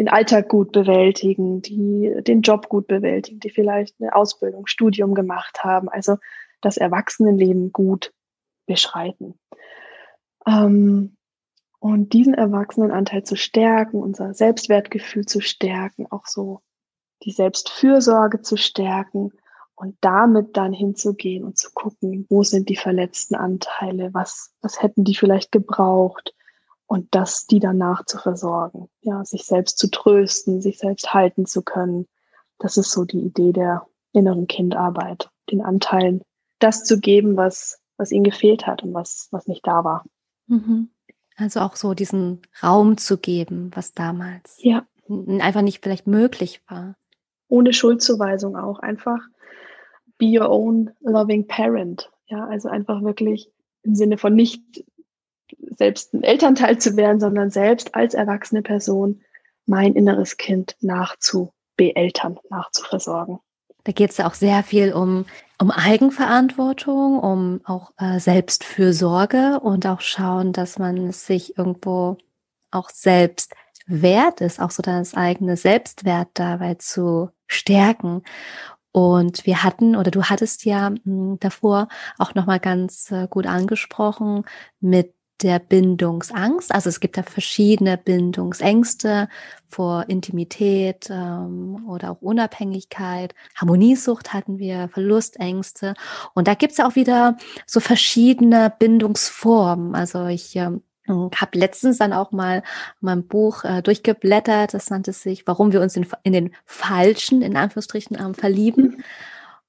[0.00, 5.62] den Alltag gut bewältigen, die den Job gut bewältigen, die vielleicht eine Ausbildung, Studium gemacht
[5.62, 6.16] haben, also
[6.62, 8.10] das Erwachsenenleben gut
[8.64, 9.38] beschreiten.
[10.46, 11.18] Ähm,
[11.80, 16.62] und diesen Erwachsenenanteil zu stärken, unser Selbstwertgefühl zu stärken, auch so
[17.22, 19.32] die Selbstfürsorge zu stärken
[19.74, 25.04] und damit dann hinzugehen und zu gucken, wo sind die verletzten Anteile, was, was hätten
[25.04, 26.34] die vielleicht gebraucht
[26.90, 31.62] und das die danach zu versorgen, ja, sich selbst zu trösten, sich selbst halten zu
[31.62, 32.08] können.
[32.58, 36.22] Das ist so die Idee der inneren Kindarbeit, den Anteilen
[36.58, 40.04] das zu geben, was, was ihnen gefehlt hat und was, was nicht da war.
[40.48, 40.90] Mhm.
[41.36, 44.84] Also auch so diesen Raum zu geben, was damals ja.
[45.08, 46.96] einfach nicht vielleicht möglich war.
[47.46, 48.80] Ohne Schuldzuweisung auch.
[48.80, 49.20] Einfach
[50.18, 52.10] be your own loving parent.
[52.26, 53.48] Ja, also einfach wirklich
[53.84, 54.84] im Sinne von nicht
[55.76, 59.20] selbst ein Elternteil zu werden, sondern selbst als erwachsene Person
[59.66, 63.38] mein inneres Kind nachzubeeltern, nachzuversorgen.
[63.84, 65.24] Da geht es ja auch sehr viel um,
[65.58, 72.18] um Eigenverantwortung, um auch äh, Selbstfürsorge und auch schauen, dass man sich irgendwo
[72.70, 73.54] auch selbst
[73.86, 78.22] wert ist, auch so das eigene Selbstwert dabei zu stärken.
[78.92, 83.46] Und wir hatten, oder du hattest ja mh, hm, davor auch nochmal ganz äh, gut
[83.46, 84.44] angesprochen
[84.80, 86.74] mit der Bindungsangst.
[86.74, 89.28] Also es gibt da verschiedene Bindungsängste
[89.68, 93.34] vor Intimität ähm, oder auch Unabhängigkeit.
[93.54, 95.94] Harmoniesucht hatten wir, Verlustängste.
[96.34, 99.94] Und da gibt's ja auch wieder so verschiedene Bindungsformen.
[99.94, 102.62] Also ich ähm, habe letztens dann auch mal
[103.00, 107.56] mein Buch äh, durchgeblättert, das nannte sich, warum wir uns in, in den falschen, in
[107.56, 108.96] Anführungsstrichen, ähm, verlieben.
[108.96, 109.04] Mhm.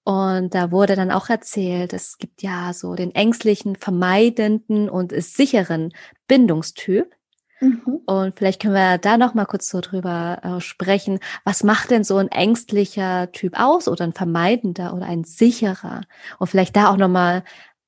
[0.04, 5.94] Und da wurde dann auch erzählt, es gibt ja so den ängstlichen, vermeidenden und sicheren
[6.28, 7.14] Bindungstyp.
[7.60, 8.02] Mhm.
[8.08, 11.20] Und vielleicht können wir da noch mal kurz so drüber äh, sprechen.
[11.46, 16.02] Was macht denn so ein ängstlicher Typ aus oder ein vermeidender oder ein sicherer?
[16.40, 17.44] Und vielleicht da auch noch mal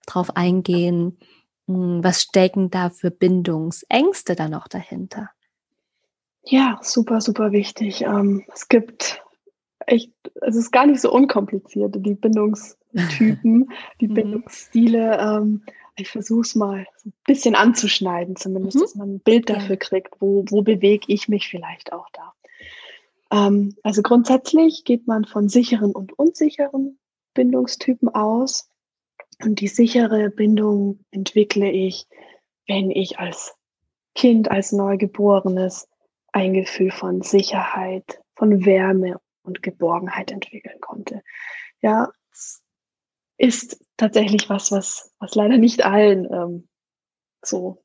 [0.06, 1.18] drauf eingehen,
[1.66, 5.32] mh, hm, was stecken da für Bindungsängste da noch dahinter?
[6.44, 8.02] Ja, super, super wichtig.
[8.02, 9.23] Ähm, es gibt
[9.88, 14.14] echt, es ist gar nicht so unkompliziert, die Bindungstypen, die mhm.
[14.14, 15.18] Bindungsstile.
[15.20, 15.64] Ähm,
[15.96, 18.82] ich versuche es mal so ein bisschen anzuschneiden, zumindest, mhm.
[18.82, 22.34] dass man ein Bild dafür kriegt, wo, wo bewege ich mich vielleicht auch da.
[23.32, 26.98] Ähm, also grundsätzlich geht man von sicheren und unsicheren
[27.34, 28.70] Bindungstypen aus.
[29.44, 32.06] Und die sichere Bindung entwickle ich,
[32.68, 33.56] wenn ich als
[34.16, 35.88] Kind, als Neugeborenes
[36.32, 41.22] ein Gefühl von Sicherheit, von Wärme und Geborgenheit entwickeln konnte.
[41.82, 42.12] Ja,
[43.38, 46.68] ist tatsächlich was, was, was leider nicht allen ähm,
[47.42, 47.84] so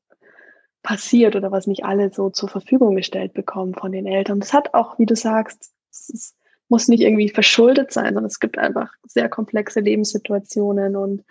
[0.83, 4.39] passiert oder was nicht alle so zur Verfügung gestellt bekommen von den Eltern.
[4.39, 6.35] Das hat auch, wie du sagst, es
[6.69, 11.25] muss nicht irgendwie verschuldet sein, sondern es gibt einfach sehr komplexe Lebenssituationen und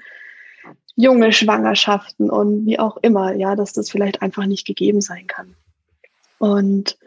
[0.96, 5.54] junge Schwangerschaften und wie auch immer, ja, dass das vielleicht einfach nicht gegeben sein kann.
[6.38, 6.98] Und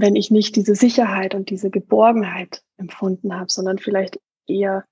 [0.00, 4.84] wenn ich nicht diese Sicherheit und diese Geborgenheit empfunden habe, sondern vielleicht eher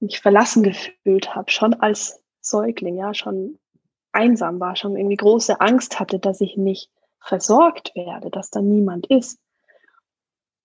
[0.00, 3.58] mich verlassen gefühlt habe, schon als Säugling, ja, schon
[4.12, 9.06] einsam war, schon irgendwie große Angst hatte, dass ich nicht versorgt werde, dass da niemand
[9.06, 9.38] ist,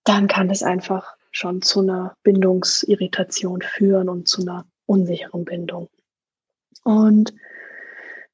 [0.04, 5.90] dann kann das einfach schon zu einer Bindungsirritation führen und zu einer unsicheren Bindung.
[6.84, 7.34] Und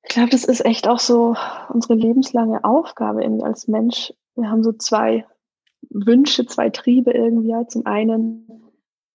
[0.04, 1.36] ich glaube, das ist echt auch so
[1.70, 4.14] unsere lebenslange Aufgabe als Mensch.
[4.36, 5.26] Wir haben so zwei
[5.90, 7.54] Wünsche, zwei Triebe irgendwie.
[7.68, 8.64] Zum einen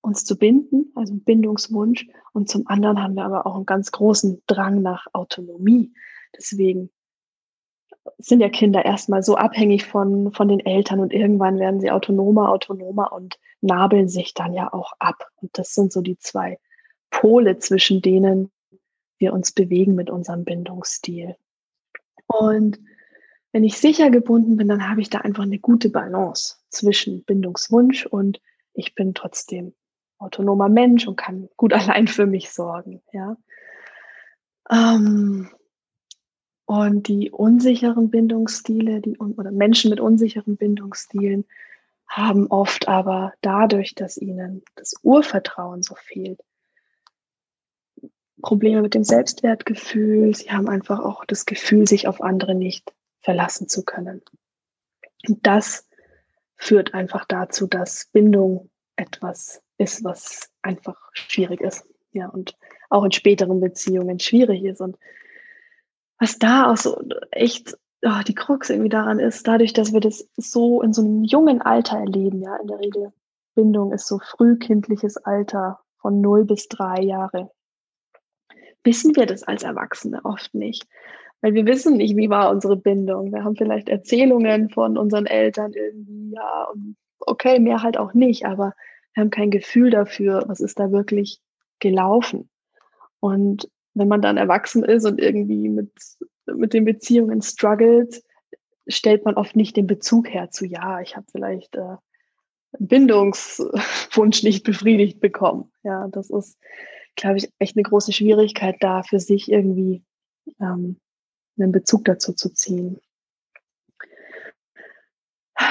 [0.01, 2.07] uns zu binden, also einen Bindungswunsch.
[2.33, 5.93] Und zum anderen haben wir aber auch einen ganz großen Drang nach Autonomie.
[6.37, 6.91] Deswegen
[8.19, 12.49] sind ja Kinder erstmal so abhängig von, von den Eltern und irgendwann werden sie autonomer,
[12.49, 15.27] autonomer und nabeln sich dann ja auch ab.
[15.37, 16.59] Und das sind so die zwei
[17.11, 18.51] Pole, zwischen denen
[19.19, 21.37] wir uns bewegen mit unserem Bindungsstil.
[22.27, 22.79] Und
[23.53, 28.07] wenn ich sicher gebunden bin, dann habe ich da einfach eine gute Balance zwischen Bindungswunsch
[28.07, 28.41] und
[28.75, 29.75] ich bin trotzdem
[30.19, 33.03] autonomer Mensch und kann gut allein für mich sorgen.
[33.13, 33.37] Ja.
[34.71, 35.51] Ähm,
[36.67, 41.47] und die unsicheren Bindungsstile, die oder Menschen mit unsicheren Bindungsstilen
[42.07, 46.41] haben oft aber dadurch, dass ihnen das Urvertrauen so fehlt,
[48.43, 50.35] Probleme mit dem Selbstwertgefühl.
[50.35, 54.23] Sie haben einfach auch das Gefühl, sich auf andere nicht verlassen zu können.
[55.29, 55.89] Und das
[56.57, 61.85] führt einfach dazu, dass Bindung etwas ist, was einfach schwierig ist.
[62.13, 62.57] Ja, und
[62.91, 64.81] auch in späteren Beziehungen schwierig ist.
[64.81, 64.97] Und
[66.19, 67.01] was da auch so
[67.31, 71.25] echt oh, die Krux irgendwie daran ist, dadurch, dass wir das so in so einem
[71.25, 73.13] jungen Alter erleben, ja, in der Regel
[73.55, 77.51] Bindung ist so frühkindliches Alter von 0 bis 3 Jahre,
[78.85, 80.87] wissen wir das als Erwachsene oft nicht.
[81.41, 83.33] Weil wir wissen nicht, wie war unsere Bindung.
[83.33, 88.45] Wir haben vielleicht Erzählungen von unseren Eltern irgendwie, ja, und okay, mehr halt auch nicht,
[88.45, 88.75] aber
[89.15, 91.41] wir haben kein Gefühl dafür, was ist da wirklich
[91.79, 92.49] gelaufen.
[93.21, 95.93] Und wenn man dann erwachsen ist und irgendwie mit,
[96.47, 98.23] mit den Beziehungen struggelt,
[98.87, 101.97] stellt man oft nicht den Bezug her zu, ja, ich habe vielleicht äh,
[102.79, 105.73] Bindungswunsch nicht befriedigt bekommen.
[105.83, 106.59] Ja, das ist,
[107.17, 110.05] glaube ich, echt eine große Schwierigkeit da für sich irgendwie
[110.61, 110.99] ähm,
[111.59, 113.01] einen Bezug dazu zu ziehen.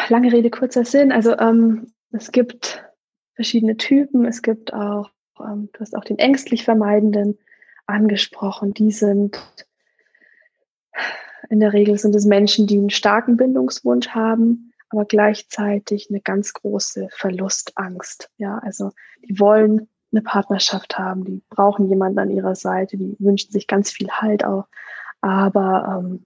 [0.09, 1.11] Lange Rede, kurzer Sinn.
[1.11, 2.83] Also ähm, es gibt
[3.35, 4.25] verschiedene Typen.
[4.25, 7.37] Es gibt auch, ähm, du hast auch den ängstlich Vermeidenden
[7.85, 8.73] angesprochen.
[8.73, 9.39] Die sind,
[11.49, 16.53] in der Regel sind es Menschen, die einen starken Bindungswunsch haben, aber gleichzeitig eine ganz
[16.53, 18.29] große Verlustangst.
[18.37, 18.91] Ja, also
[19.23, 23.91] die wollen eine Partnerschaft haben, die brauchen jemanden an ihrer Seite, die wünschen sich ganz
[23.91, 24.67] viel Halt auch,
[25.27, 26.23] aber ähm,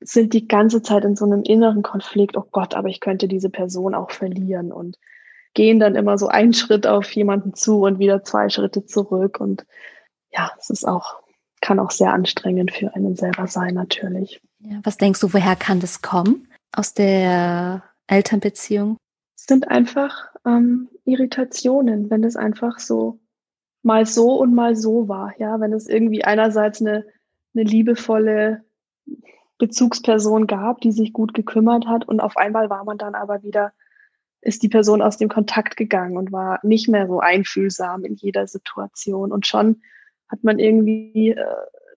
[0.00, 3.50] sind die ganze Zeit in so einem inneren Konflikt, oh Gott, aber ich könnte diese
[3.50, 4.98] Person auch verlieren und
[5.54, 9.40] gehen dann immer so einen Schritt auf jemanden zu und wieder zwei Schritte zurück.
[9.40, 9.66] Und
[10.30, 11.22] ja, es ist auch,
[11.60, 14.40] kann auch sehr anstrengend für einen selber sein, natürlich.
[14.60, 16.48] Ja, was denkst du, woher kann das kommen?
[16.72, 18.98] Aus der Elternbeziehung?
[19.36, 23.18] Es sind einfach ähm, Irritationen, wenn es einfach so
[23.82, 25.32] mal so und mal so war.
[25.38, 27.06] Ja, wenn es irgendwie einerseits eine,
[27.56, 28.64] eine liebevolle
[29.58, 33.72] Bezugsperson gab, die sich gut gekümmert hat und auf einmal war man dann aber wieder,
[34.42, 38.46] ist die Person aus dem Kontakt gegangen und war nicht mehr so einfühlsam in jeder
[38.46, 39.80] Situation und schon
[40.28, 41.44] hat man irgendwie äh,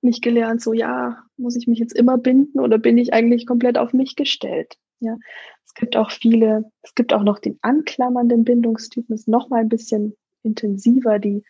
[0.01, 3.77] nicht gelernt, so ja, muss ich mich jetzt immer binden oder bin ich eigentlich komplett
[3.77, 4.77] auf mich gestellt?
[5.01, 5.17] Ja,
[5.65, 9.69] es gibt auch viele, es gibt auch noch den anklammernden Bindungstypen, ist noch mal ein
[9.69, 11.43] bisschen intensiver, die,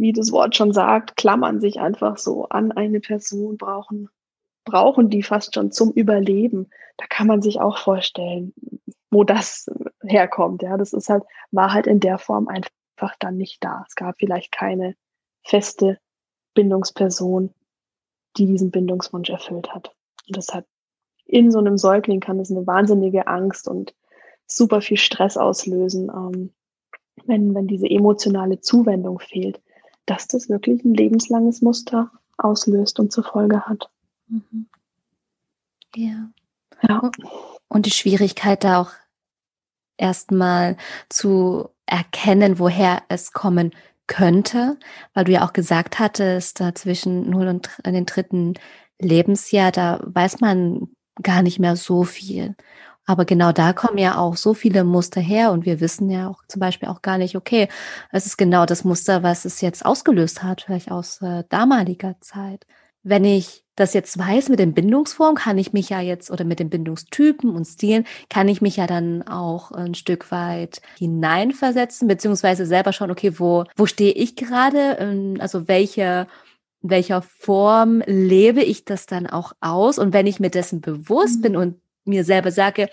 [0.00, 4.08] wie das Wort schon sagt, klammern sich einfach so an eine Person, brauchen,
[4.64, 6.70] brauchen die fast schon zum Überleben.
[6.96, 8.54] Da kann man sich auch vorstellen,
[9.10, 9.70] wo das
[10.02, 10.62] herkommt.
[10.62, 13.84] Ja, das ist halt, war halt in der Form einfach dann nicht da.
[13.86, 14.94] Es gab vielleicht keine
[15.44, 15.98] feste
[16.54, 17.52] Bindungsperson,
[18.38, 19.94] die diesen Bindungswunsch erfüllt hat.
[20.26, 20.66] Und deshalb
[21.26, 23.94] in so einem Säugling kann es eine wahnsinnige Angst und
[24.46, 26.54] super viel Stress auslösen, ähm,
[27.26, 29.60] wenn, wenn diese emotionale Zuwendung fehlt,
[30.10, 33.88] dass das wirklich ein lebenslanges Muster auslöst und zur Folge hat.
[34.26, 34.66] Mhm.
[35.94, 36.30] Ja.
[36.82, 37.10] ja.
[37.68, 38.90] Und die Schwierigkeit da auch
[39.96, 40.76] erstmal
[41.08, 43.70] zu erkennen, woher es kommen
[44.08, 44.78] könnte,
[45.14, 48.54] weil du ja auch gesagt hattest, da zwischen 0 und den dritten
[48.98, 50.88] Lebensjahr, da weiß man
[51.22, 52.56] gar nicht mehr so viel.
[53.10, 56.44] Aber genau da kommen ja auch so viele Muster her und wir wissen ja auch
[56.46, 57.66] zum Beispiel auch gar nicht, okay,
[58.12, 62.68] es ist genau das Muster, was es jetzt ausgelöst hat, vielleicht aus äh, damaliger Zeit.
[63.02, 66.60] Wenn ich das jetzt weiß mit den Bindungsformen, kann ich mich ja jetzt oder mit
[66.60, 72.64] den Bindungstypen und Stilen, kann ich mich ja dann auch ein Stück weit hineinversetzen, beziehungsweise
[72.64, 76.28] selber schauen, okay, wo, wo stehe ich gerade, ähm, also welche
[76.82, 79.98] in welcher Form lebe ich das dann auch aus?
[79.98, 81.42] Und wenn ich mir dessen bewusst mhm.
[81.42, 82.90] bin und mir selber sage,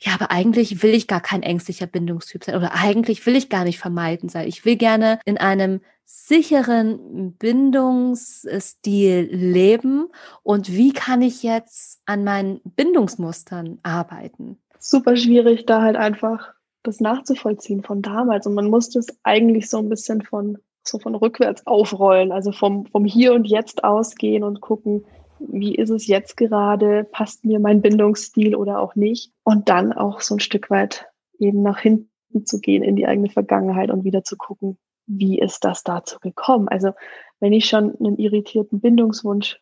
[0.00, 3.64] ja, aber eigentlich will ich gar kein ängstlicher Bindungstyp sein oder eigentlich will ich gar
[3.64, 4.46] nicht vermeiden sein.
[4.46, 10.08] Ich will gerne in einem sicheren Bindungsstil leben
[10.42, 14.58] und wie kann ich jetzt an meinen Bindungsmustern arbeiten?
[14.78, 16.52] Super schwierig, da halt einfach
[16.84, 21.14] das nachzuvollziehen von damals und man muss das eigentlich so ein bisschen von so von
[21.14, 25.04] rückwärts aufrollen, also vom, vom Hier und Jetzt ausgehen und gucken,
[25.38, 29.32] wie ist es jetzt gerade, passt mir mein Bindungsstil oder auch nicht.
[29.44, 31.06] Und dann auch so ein Stück weit
[31.38, 32.08] eben nach hinten
[32.44, 36.68] zu gehen in die eigene Vergangenheit und wieder zu gucken, wie ist das dazu gekommen.
[36.68, 36.92] Also
[37.40, 39.60] wenn ich schon einen irritierten Bindungswunsch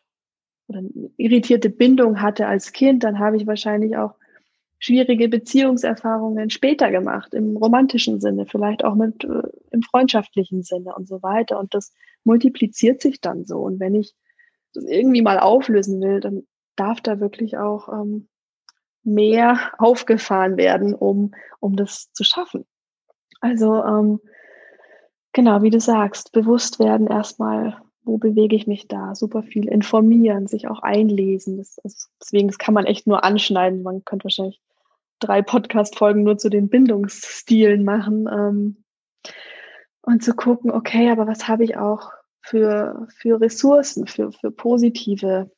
[0.67, 4.15] oder eine irritierte Bindung hatte als Kind, dann habe ich wahrscheinlich auch
[4.79, 11.07] schwierige Beziehungserfahrungen später gemacht, im romantischen Sinne, vielleicht auch mit äh, im freundschaftlichen Sinne und
[11.07, 11.59] so weiter.
[11.59, 13.59] Und das multipliziert sich dann so.
[13.59, 14.15] Und wenn ich
[14.75, 18.27] das irgendwie mal auflösen will, dann darf da wirklich auch ähm,
[19.03, 22.65] mehr aufgefahren werden, um, um das zu schaffen.
[23.39, 24.19] Also ähm,
[25.33, 30.47] genau, wie du sagst, bewusst werden erstmal, wo bewege ich mich da, super viel informieren,
[30.47, 31.57] sich auch einlesen.
[31.57, 33.83] Das, das, deswegen, das kann man echt nur anschneiden.
[33.83, 34.61] Man könnte wahrscheinlich
[35.19, 38.27] drei Podcast-Folgen nur zu den Bindungsstilen machen.
[38.31, 38.83] Ähm,
[40.01, 42.11] und zu gucken, okay, aber was habe ich auch
[42.45, 45.49] für, für Ressourcen, für, für positive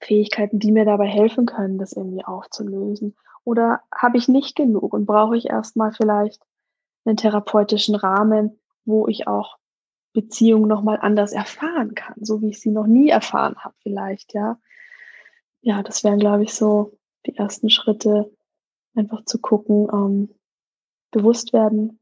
[0.00, 3.16] Fähigkeiten, die mir dabei helfen können, das irgendwie aufzulösen?
[3.42, 6.40] Oder habe ich nicht genug und brauche ich erstmal vielleicht
[7.04, 9.56] einen therapeutischen Rahmen, wo ich auch
[10.12, 14.58] Beziehungen nochmal anders erfahren kann, so wie ich sie noch nie erfahren habe, vielleicht, ja.
[15.60, 18.30] Ja, das wären, glaube ich, so die ersten Schritte,
[18.94, 20.34] einfach zu gucken, ähm,
[21.10, 21.98] bewusst werden,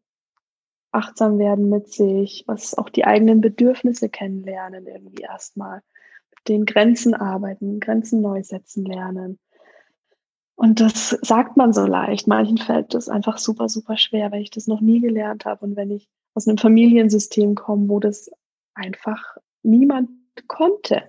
[0.97, 5.83] achtsam werden mit sich, was auch die eigenen Bedürfnisse kennenlernen irgendwie erstmal,
[6.31, 9.39] mit den Grenzen arbeiten, Grenzen neu setzen lernen.
[10.57, 12.27] Und das sagt man so leicht.
[12.27, 15.65] Manchen fällt das einfach super, super schwer, weil ich das noch nie gelernt habe.
[15.67, 18.31] Und wenn ich aus einem Familiensystem komme, wo das
[18.75, 20.09] einfach niemand
[20.49, 21.03] konnte,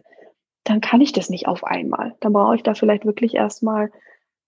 [0.66, 2.16] dann kann ich das nicht auf einmal.
[2.20, 3.90] Dann brauche ich da vielleicht wirklich erstmal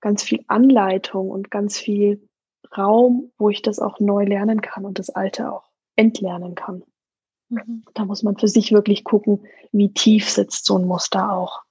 [0.01, 2.28] ganz viel Anleitung und ganz viel
[2.77, 6.83] Raum, wo ich das auch neu lernen kann und das Alte auch entlernen kann.
[7.49, 7.83] Mhm.
[7.93, 11.61] Da muss man für sich wirklich gucken, wie tief sitzt so ein Muster auch.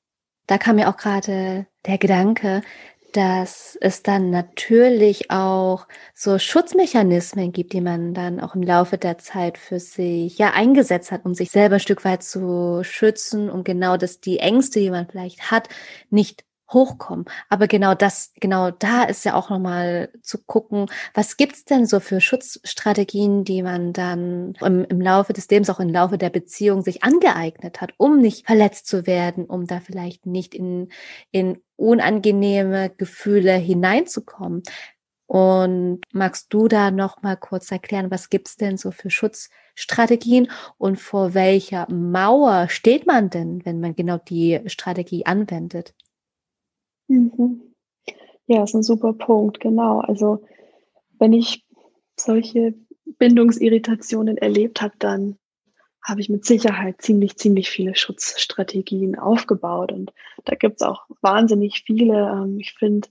[0.47, 2.63] Da kam mir auch gerade der Gedanke,
[3.13, 9.18] dass es dann natürlich auch so Schutzmechanismen gibt, die man dann auch im Laufe der
[9.18, 13.64] Zeit für sich ja eingesetzt hat, um sich selber ein Stück weit zu schützen, um
[13.64, 15.68] genau das, die Ängste, die man vielleicht hat,
[16.11, 17.25] nicht hochkommen.
[17.49, 22.01] Aber genau das, genau da ist ja auch nochmal zu gucken, was gibt's denn so
[22.01, 26.83] für Schutzstrategien, die man dann im, im Laufe des Lebens, auch im Laufe der Beziehung
[26.83, 30.89] sich angeeignet hat, um nicht verletzt zu werden, um da vielleicht nicht in,
[31.31, 34.62] in unangenehme Gefühle hineinzukommen.
[35.27, 40.99] Und magst du da noch mal kurz erklären, was gibt's denn so für Schutzstrategien und
[40.99, 45.95] vor welcher Mauer steht man denn, wenn man genau die Strategie anwendet?
[47.09, 47.63] Mhm.
[48.47, 50.01] Ja, ist ein super Punkt, genau.
[50.01, 50.43] Also
[51.19, 51.67] wenn ich
[52.17, 52.75] solche
[53.19, 55.39] Bindungsirritationen erlebt habe, dann
[56.03, 59.93] habe ich mit Sicherheit ziemlich, ziemlich viele Schutzstrategien aufgebaut.
[59.93, 60.13] Und
[60.45, 62.31] da gibt es auch wahnsinnig viele.
[62.31, 63.09] Ähm, ich finde,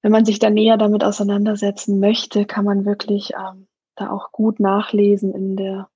[0.00, 4.58] wenn man sich da näher damit auseinandersetzen möchte, kann man wirklich ähm, da auch gut
[4.60, 5.88] nachlesen in der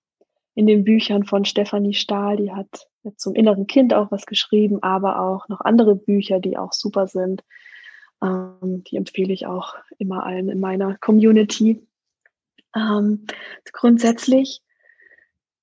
[0.57, 2.39] in den Büchern von Stefanie Stahl.
[2.39, 6.73] Die hat zum inneren Kind auch was geschrieben, aber auch noch andere Bücher, die auch
[6.73, 7.45] super sind.
[8.23, 11.87] Ähm, die empfehle ich auch immer allen in meiner Community.
[12.75, 13.27] Ähm,
[13.73, 14.63] grundsätzlich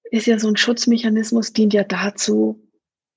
[0.03, 2.61] ist ja so ein Schutzmechanismus, dient ja dazu,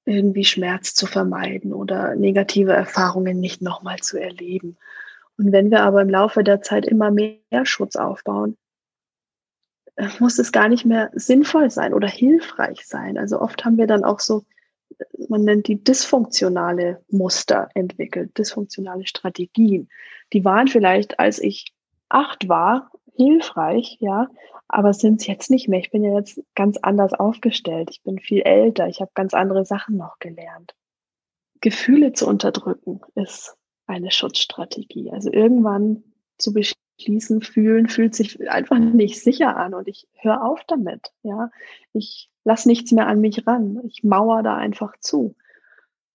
[0.07, 4.79] irgendwie Schmerz zu vermeiden oder negative Erfahrungen nicht nochmal zu erleben.
[5.37, 8.57] Und wenn wir aber im Laufe der Zeit immer mehr Schutz aufbauen,
[10.19, 13.19] muss es gar nicht mehr sinnvoll sein oder hilfreich sein.
[13.19, 14.45] Also oft haben wir dann auch so,
[15.29, 19.89] man nennt die dysfunktionale Muster entwickelt, dysfunktionale Strategien.
[20.33, 21.73] Die waren vielleicht, als ich
[22.09, 24.29] acht war, hilfreich, ja,
[24.69, 25.81] aber sind es jetzt nicht mehr.
[25.81, 27.89] Ich bin ja jetzt ganz anders aufgestellt.
[27.91, 28.89] Ich bin viel älter.
[28.89, 30.75] Ich habe ganz andere Sachen noch gelernt.
[31.61, 35.11] Gefühle zu unterdrücken ist eine Schutzstrategie.
[35.13, 36.03] Also irgendwann
[36.39, 36.86] zu beschließen,
[37.43, 41.13] fühlen, fühlt sich einfach nicht sicher an und ich höre auf damit.
[41.23, 41.51] Ja,
[41.93, 43.81] ich lasse nichts mehr an mich ran.
[43.87, 45.37] Ich mauer da einfach zu.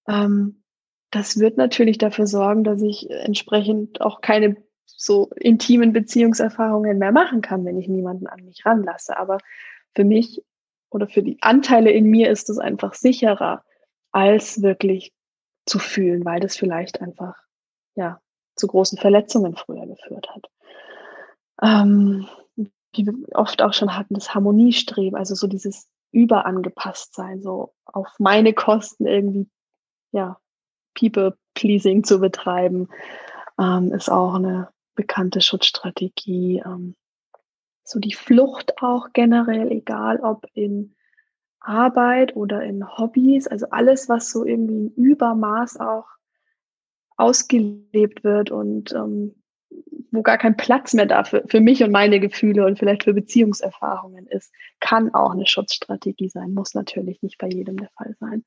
[0.08, 0.64] Ähm,
[1.12, 4.56] das wird natürlich dafür sorgen, dass ich entsprechend auch keine
[4.86, 9.18] so intimen Beziehungserfahrungen mehr machen kann, wenn ich niemanden an mich ranlasse.
[9.18, 9.40] Aber
[9.94, 10.44] für mich
[10.90, 13.64] oder für die Anteile in mir ist es einfach sicherer,
[14.12, 15.14] als wirklich
[15.66, 17.36] zu fühlen, weil das vielleicht einfach
[17.96, 18.21] ja
[18.56, 20.50] zu großen Verletzungen früher geführt hat.
[21.62, 22.28] Ähm,
[22.94, 28.10] wie wir oft auch schon hatten, das Harmoniestreben, also so dieses überangepasst sein, so auf
[28.20, 29.50] meine Kosten irgendwie,
[30.12, 30.38] ja,
[30.94, 32.90] People-Pleasing zu betreiben,
[33.60, 36.62] ähm, ist auch eine bekannte Schutzstrategie.
[36.66, 36.96] Ähm,
[37.84, 40.96] so die Flucht auch generell, egal ob in
[41.60, 46.06] Arbeit oder in Hobbys, also alles, was so irgendwie im Übermaß auch
[47.18, 49.36] ausgelebt wird und ähm,
[50.12, 54.28] wo gar kein Platz mehr dafür für mich und meine Gefühle und vielleicht für Beziehungserfahrungen
[54.28, 58.44] ist, kann auch eine Schutzstrategie sein, muss natürlich nicht bei jedem der Fall sein.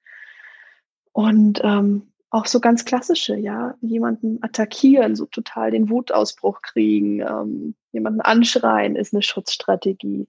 [1.12, 7.76] Und ähm, auch so ganz klassische, ja, jemanden attackieren, so total den Wutausbruch kriegen, ähm,
[7.92, 10.28] jemanden anschreien ist eine Schutzstrategie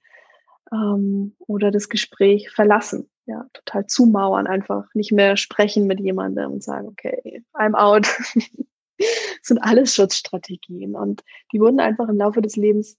[0.72, 6.64] ähm, oder das Gespräch verlassen, ja, total zumauern, einfach nicht mehr sprechen mit jemandem und
[6.64, 8.08] sagen, okay, I'm out.
[8.98, 9.08] das
[9.44, 12.98] sind alles Schutzstrategien und die wurden einfach im Laufe des Lebens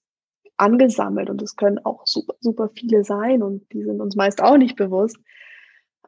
[0.57, 4.57] angesammelt und es können auch super, super viele sein und die sind uns meist auch
[4.57, 5.19] nicht bewusst.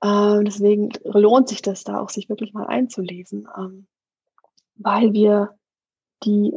[0.02, 3.86] Ähm, deswegen lohnt sich das da auch, sich wirklich mal einzulesen, ähm,
[4.76, 5.56] weil wir
[6.24, 6.52] die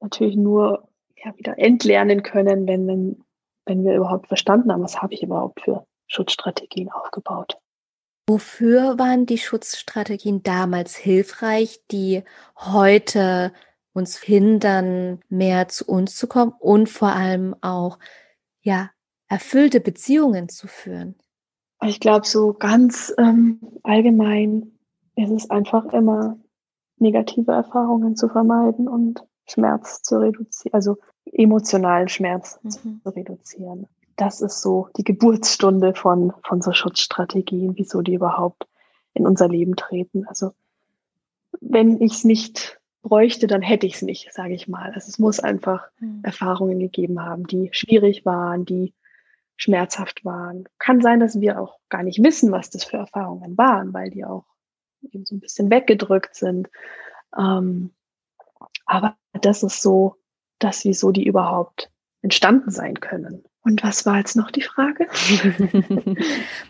[0.00, 3.24] natürlich nur ja, wieder entlernen können, wenn, wenn,
[3.64, 7.58] wenn wir überhaupt verstanden haben, was habe ich überhaupt für Schutzstrategien aufgebaut.
[8.28, 12.24] Wofür waren die Schutzstrategien damals hilfreich, die
[12.56, 13.52] heute
[13.92, 17.98] uns hindern, mehr zu uns zu kommen und vor allem auch
[18.60, 18.90] ja
[19.28, 21.14] erfüllte Beziehungen zu führen?
[21.82, 24.72] Ich glaube, so ganz ähm, allgemein
[25.14, 26.38] ist es einfach immer,
[26.98, 33.00] negative Erfahrungen zu vermeiden und Schmerz zu reduzieren, also emotionalen Schmerz mhm.
[33.02, 33.86] zu reduzieren.
[34.16, 38.66] Das ist so die Geburtsstunde von, von so Schutzstrategien, wieso die überhaupt
[39.14, 40.26] in unser Leben treten.
[40.26, 40.52] Also
[41.60, 44.92] wenn ich es nicht bräuchte, dann hätte ich es nicht, sage ich mal.
[44.92, 46.20] Also es muss einfach mhm.
[46.22, 48.94] Erfahrungen gegeben haben, die schwierig waren, die
[49.56, 50.68] schmerzhaft waren.
[50.78, 54.24] Kann sein, dass wir auch gar nicht wissen, was das für Erfahrungen waren, weil die
[54.24, 54.44] auch
[55.02, 56.68] eben so ein bisschen weggedrückt sind.
[57.36, 57.92] Ähm,
[58.84, 60.16] aber das ist so,
[60.58, 61.90] dass wieso die überhaupt
[62.22, 63.44] entstanden sein können.
[63.66, 65.08] Und was war jetzt noch die Frage?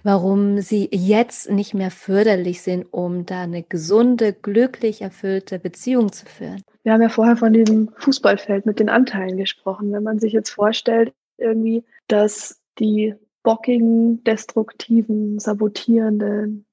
[0.03, 6.25] Warum sie jetzt nicht mehr förderlich sind, um da eine gesunde, glücklich erfüllte Beziehung zu
[6.25, 6.63] führen.
[6.85, 9.93] Wir haben ja vorher von diesem Fußballfeld mit den Anteilen gesprochen.
[9.93, 16.65] Wenn man sich jetzt vorstellt, irgendwie, dass die bockigen, destruktiven, sabotierenden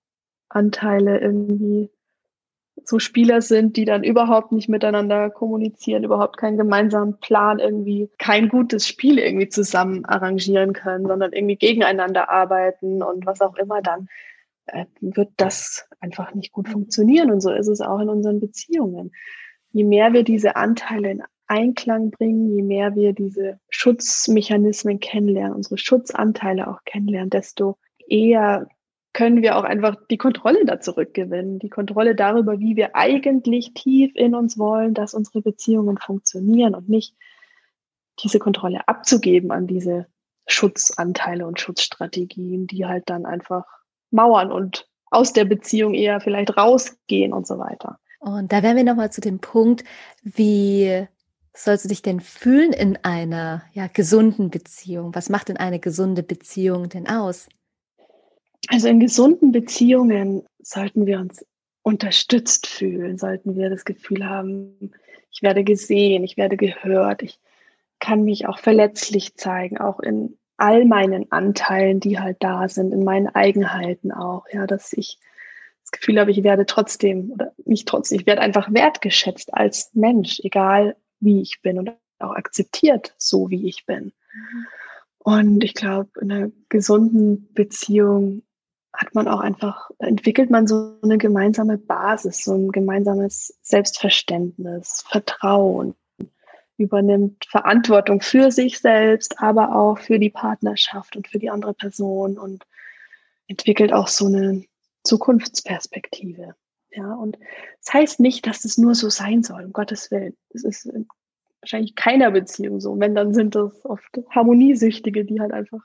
[0.47, 1.89] Anteile irgendwie
[2.83, 8.49] so Spieler sind, die dann überhaupt nicht miteinander kommunizieren, überhaupt keinen gemeinsamen Plan, irgendwie kein
[8.49, 14.07] gutes Spiel irgendwie zusammen arrangieren können, sondern irgendwie gegeneinander arbeiten und was auch immer, dann
[14.65, 17.31] äh, wird das einfach nicht gut funktionieren.
[17.31, 19.11] Und so ist es auch in unseren Beziehungen.
[19.71, 25.77] Je mehr wir diese Anteile in Einklang bringen, je mehr wir diese Schutzmechanismen kennenlernen, unsere
[25.77, 28.67] Schutzanteile auch kennenlernen, desto eher
[29.13, 31.59] können wir auch einfach die Kontrolle da zurückgewinnen.
[31.59, 36.89] Die Kontrolle darüber, wie wir eigentlich tief in uns wollen, dass unsere Beziehungen funktionieren und
[36.89, 37.15] nicht
[38.23, 40.07] diese Kontrolle abzugeben an diese
[40.47, 43.65] Schutzanteile und Schutzstrategien, die halt dann einfach
[44.11, 47.99] mauern und aus der Beziehung eher vielleicht rausgehen und so weiter.
[48.19, 49.83] Und da wären wir nochmal zu dem Punkt,
[50.23, 51.07] wie
[51.55, 55.13] sollst du dich denn fühlen in einer ja, gesunden Beziehung?
[55.13, 57.47] Was macht denn eine gesunde Beziehung denn aus?
[58.69, 61.45] Also in gesunden Beziehungen sollten wir uns
[61.81, 64.91] unterstützt fühlen, sollten wir das Gefühl haben,
[65.31, 67.39] ich werde gesehen, ich werde gehört, ich
[67.99, 73.03] kann mich auch verletzlich zeigen, auch in all meinen Anteilen, die halt da sind, in
[73.03, 75.19] meinen Eigenheiten auch, ja, dass ich
[75.81, 80.39] das Gefühl habe, ich werde trotzdem oder nicht trotzdem, ich werde einfach wertgeschätzt als Mensch,
[80.43, 84.13] egal wie ich bin und auch akzeptiert, so wie ich bin.
[84.33, 84.67] Mhm.
[85.19, 88.43] Und ich glaube, in einer gesunden Beziehung
[88.93, 95.95] hat man auch einfach, entwickelt man so eine gemeinsame Basis, so ein gemeinsames Selbstverständnis, Vertrauen,
[96.77, 102.37] übernimmt Verantwortung für sich selbst, aber auch für die Partnerschaft und für die andere Person
[102.37, 102.65] und
[103.47, 104.63] entwickelt auch so eine
[105.03, 106.55] Zukunftsperspektive.
[106.91, 107.37] Ja, und
[107.79, 110.37] das heißt nicht, dass das nur so sein soll, um Gottes Willen.
[110.51, 110.87] Das ist
[111.61, 112.99] wahrscheinlich keiner Beziehung so.
[112.99, 115.81] Wenn, dann sind das oft Harmoniesüchtige, die halt einfach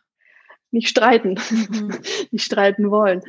[0.71, 1.95] nicht streiten, mhm.
[2.31, 3.23] nicht streiten wollen.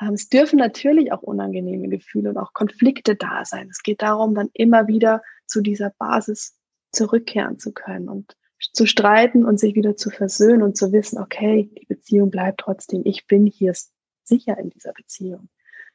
[0.00, 3.68] Ähm, es dürfen natürlich auch unangenehme Gefühle und auch Konflikte da sein.
[3.70, 6.56] Es geht darum, dann immer wieder zu dieser Basis
[6.92, 8.36] zurückkehren zu können und
[8.72, 13.02] zu streiten und sich wieder zu versöhnen und zu wissen, okay, die Beziehung bleibt trotzdem,
[13.04, 13.74] ich bin hier
[14.22, 15.48] sicher in dieser Beziehung.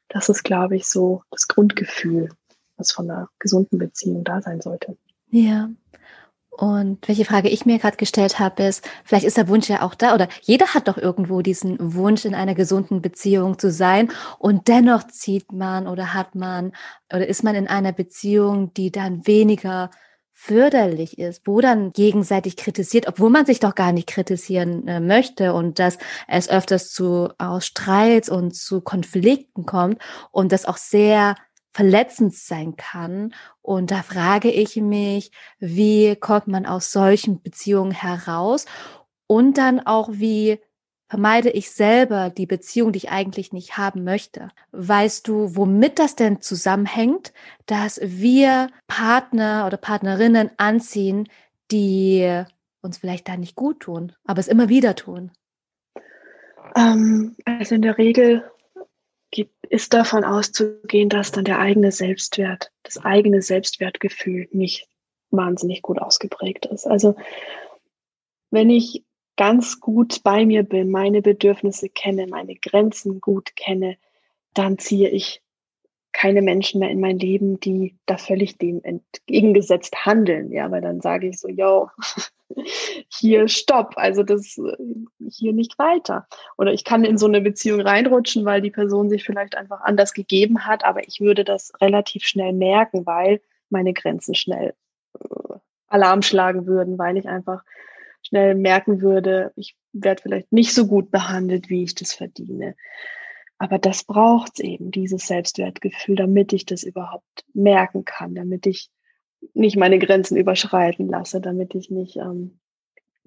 [0.08, 2.30] Das ist, glaube ich, so das Grundgefühl,
[2.76, 4.96] was von einer gesunden Beziehung da sein sollte.
[5.30, 5.70] Ja,
[6.50, 9.94] und welche Frage ich mir gerade gestellt habe, ist, vielleicht ist der Wunsch ja auch
[9.94, 14.68] da oder jeder hat doch irgendwo diesen Wunsch, in einer gesunden Beziehung zu sein und
[14.68, 16.72] dennoch zieht man oder hat man
[17.12, 19.90] oder ist man in einer Beziehung, die dann weniger
[20.32, 25.52] förderlich ist, wo dann gegenseitig kritisiert, obwohl man sich doch gar nicht kritisieren äh, möchte
[25.52, 25.98] und dass
[26.28, 29.98] es öfters zu aus Streits und zu Konflikten kommt
[30.30, 31.36] und das auch sehr
[31.72, 33.34] verletzend sein kann.
[33.70, 38.66] Und da frage ich mich, wie kommt man aus solchen Beziehungen heraus?
[39.28, 40.58] Und dann auch, wie
[41.08, 44.48] vermeide ich selber die Beziehung, die ich eigentlich nicht haben möchte?
[44.72, 47.32] Weißt du, womit das denn zusammenhängt,
[47.66, 51.28] dass wir Partner oder Partnerinnen anziehen,
[51.70, 52.42] die
[52.82, 55.30] uns vielleicht da nicht gut tun, aber es immer wieder tun?
[56.74, 58.50] Ähm, also in der Regel
[59.68, 64.88] ist davon auszugehen, dass dann der eigene Selbstwert, das eigene Selbstwertgefühl nicht
[65.30, 66.86] wahnsinnig gut ausgeprägt ist.
[66.86, 67.14] Also
[68.50, 69.04] wenn ich
[69.36, 73.96] ganz gut bei mir bin, meine Bedürfnisse kenne, meine Grenzen gut kenne,
[74.54, 75.40] dann ziehe ich
[76.12, 80.52] keine Menschen mehr in mein Leben, die da völlig dem entgegengesetzt handeln.
[80.52, 81.88] Ja, weil dann sage ich so, yo,
[83.08, 84.58] hier stopp, also das
[85.30, 86.26] hier nicht weiter.
[86.58, 90.12] Oder ich kann in so eine Beziehung reinrutschen, weil die Person sich vielleicht einfach anders
[90.12, 94.74] gegeben hat, aber ich würde das relativ schnell merken, weil meine Grenzen schnell
[95.18, 95.54] äh,
[95.86, 97.62] Alarm schlagen würden, weil ich einfach
[98.22, 102.76] schnell merken würde, ich werde vielleicht nicht so gut behandelt, wie ich das verdiene.
[103.60, 108.90] Aber das braucht eben, dieses Selbstwertgefühl, damit ich das überhaupt merken kann, damit ich
[109.52, 112.58] nicht meine Grenzen überschreiten lasse, damit ich nicht ähm,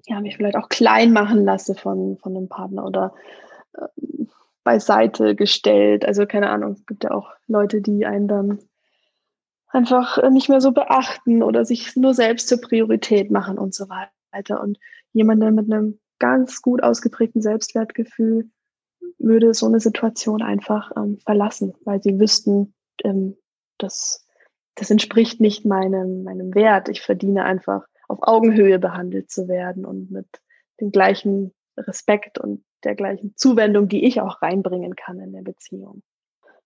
[0.06, 3.14] ja, mich vielleicht auch klein machen lasse von, von einem Partner oder
[3.74, 3.86] äh,
[4.64, 6.04] beiseite gestellt.
[6.04, 8.58] Also keine Ahnung, es gibt ja auch Leute, die einen dann
[9.68, 14.60] einfach nicht mehr so beachten oder sich nur selbst zur Priorität machen und so weiter.
[14.60, 14.80] Und
[15.12, 18.50] jemand, der mit einem ganz gut ausgeprägten Selbstwertgefühl
[19.18, 23.36] würde so eine Situation einfach ähm, verlassen, weil sie wüssten, ähm,
[23.78, 24.26] dass
[24.74, 26.88] das entspricht nicht meinem, meinem Wert.
[26.88, 30.26] Ich verdiene einfach auf Augenhöhe behandelt zu werden und mit
[30.80, 36.02] dem gleichen Respekt und der gleichen Zuwendung, die ich auch reinbringen kann in der Beziehung.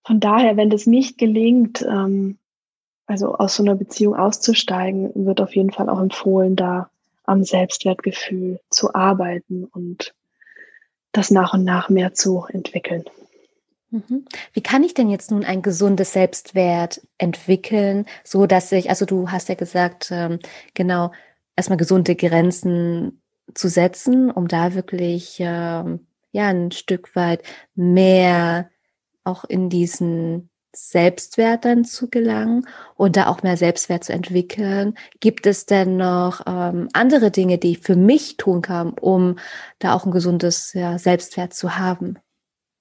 [0.05, 2.39] Von daher, wenn das nicht gelingt, ähm,
[3.05, 6.89] also aus so einer Beziehung auszusteigen, wird auf jeden Fall auch empfohlen, da
[7.23, 10.13] am Selbstwertgefühl zu arbeiten und
[11.11, 13.03] das nach und nach mehr zu entwickeln.
[13.91, 14.25] Mhm.
[14.53, 19.29] Wie kann ich denn jetzt nun ein gesundes Selbstwert entwickeln, so dass ich, also du
[19.29, 20.39] hast ja gesagt, ähm,
[20.75, 21.11] genau,
[21.55, 23.21] erstmal gesunde Grenzen
[23.55, 27.41] zu setzen, um da wirklich ähm, ja ein Stück weit
[27.73, 28.69] mehr
[29.23, 34.95] auch in diesen Selbstwert dann zu gelangen und da auch mehr Selbstwert zu entwickeln.
[35.19, 39.37] Gibt es denn noch ähm, andere Dinge, die ich für mich tun kann, um
[39.79, 42.19] da auch ein gesundes ja, Selbstwert zu haben?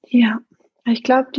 [0.06, 0.40] Ja,
[0.84, 1.30] Ich glaube,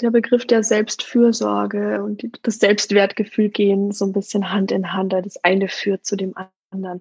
[0.00, 5.12] der Begriff der Selbstfürsorge und die, das Selbstwertgefühl gehen so ein bisschen Hand in Hand.
[5.12, 6.34] Das eine führt zu dem
[6.70, 7.00] anderen.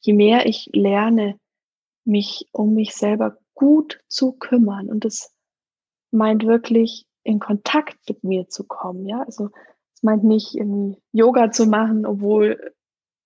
[0.00, 1.38] Je mehr ich lerne,
[2.04, 5.32] mich um mich selber gut zu kümmern und das
[6.10, 9.50] meint wirklich in Kontakt mit mir zu kommen, ja, also
[9.94, 12.74] es meint nicht irgendwie Yoga zu machen, obwohl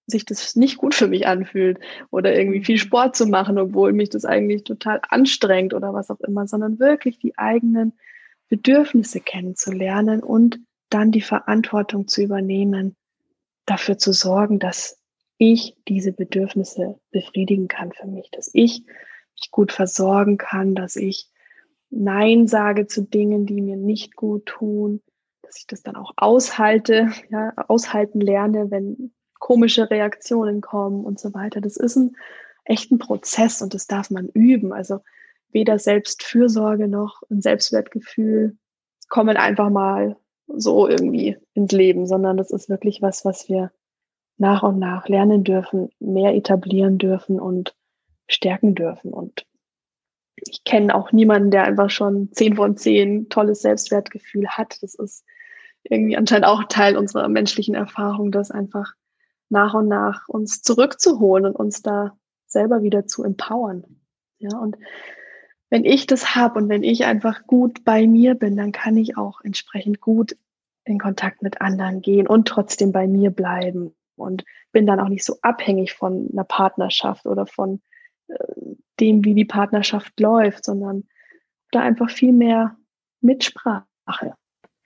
[0.07, 1.79] sich das nicht gut für mich anfühlt
[2.11, 6.21] oder irgendwie viel Sport zu machen, obwohl mich das eigentlich total anstrengt oder was auch
[6.21, 7.93] immer, sondern wirklich die eigenen
[8.49, 12.97] Bedürfnisse kennenzulernen und dann die Verantwortung zu übernehmen,
[13.67, 14.99] dafür zu sorgen, dass
[15.37, 18.83] ich diese Bedürfnisse befriedigen kann für mich, dass ich
[19.35, 21.29] mich gut versorgen kann, dass ich
[21.91, 25.03] Nein sage zu Dingen, die mir nicht gut tun,
[25.43, 31.33] dass ich das dann auch aushalte, ja, aushalten lerne, wenn komische Reaktionen kommen und so
[31.33, 31.61] weiter.
[31.61, 32.17] Das ist ein
[32.65, 34.73] echten Prozess und das darf man üben.
[34.73, 35.01] Also
[35.51, 38.59] weder Selbstfürsorge noch ein Selbstwertgefühl
[39.09, 40.17] kommen einfach mal
[40.49, 43.71] so irgendwie ins Leben, sondern das ist wirklich was, was wir
[44.39, 47.75] nach und nach lernen dürfen, mehr etablieren dürfen und
[48.29, 49.13] stärken dürfen.
[49.13, 49.47] Und
[50.47, 54.83] ich kenne auch niemanden, der einfach schon zehn von zehn tolles Selbstwertgefühl hat.
[54.83, 55.25] Das ist
[55.85, 58.93] irgendwie anscheinend auch Teil unserer menschlichen Erfahrung, das einfach
[59.49, 62.17] nach und nach uns zurückzuholen und uns da
[62.47, 63.85] selber wieder zu empowern.
[64.39, 64.77] Ja, und
[65.71, 69.17] wenn ich das habe und wenn ich einfach gut bei mir bin, dann kann ich
[69.17, 70.37] auch entsprechend gut
[70.85, 75.25] in Kontakt mit anderen gehen und trotzdem bei mir bleiben und bin dann auch nicht
[75.25, 77.83] so abhängig von einer Partnerschaft oder von
[78.29, 78.35] äh,
[79.01, 81.05] dem, wie die Partnerschaft läuft, sondern
[81.71, 82.77] da einfach viel mehr
[83.21, 84.35] Mitsprache.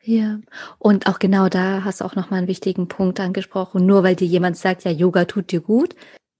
[0.04, 0.40] Ja,
[0.78, 3.86] und auch genau da hast du auch nochmal einen wichtigen Punkt angesprochen.
[3.86, 5.94] Nur weil dir jemand sagt, ja, Yoga tut dir gut,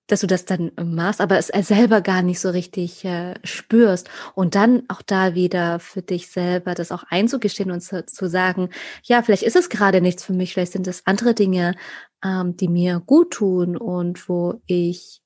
[0.09, 4.11] dass du das dann machst, aber es selber gar nicht so richtig äh, spürst.
[4.35, 8.69] Und dann auch da wieder für dich selber das auch einzugestehen und zu, zu sagen,
[9.05, 11.77] ja, vielleicht ist es gerade nichts für mich, vielleicht sind es andere Dinge,
[12.25, 15.22] ähm, die mir gut tun und wo ich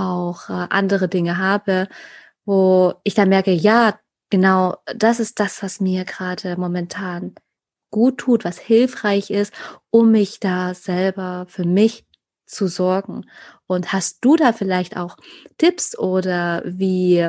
[0.00, 1.88] auch äh, andere Dinge habe,
[2.44, 3.98] wo ich dann merke, ja,
[4.30, 7.34] genau, das ist das, was mir gerade momentan
[7.90, 9.52] gut tut, was hilfreich ist,
[9.90, 12.06] um mich da selber für mich
[12.46, 13.26] zu sorgen.
[13.66, 15.16] Und hast du da vielleicht auch
[15.58, 17.28] Tipps oder wie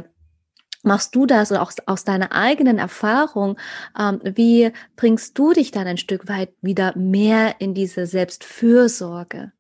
[0.84, 3.58] machst du das oder auch aus deiner eigenen Erfahrung,
[3.98, 9.52] ähm, wie bringst du dich dann ein Stück weit wieder mehr in diese Selbstfürsorge?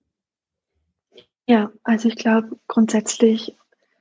[1.48, 3.58] Ja, also ich glaube, grundsätzlich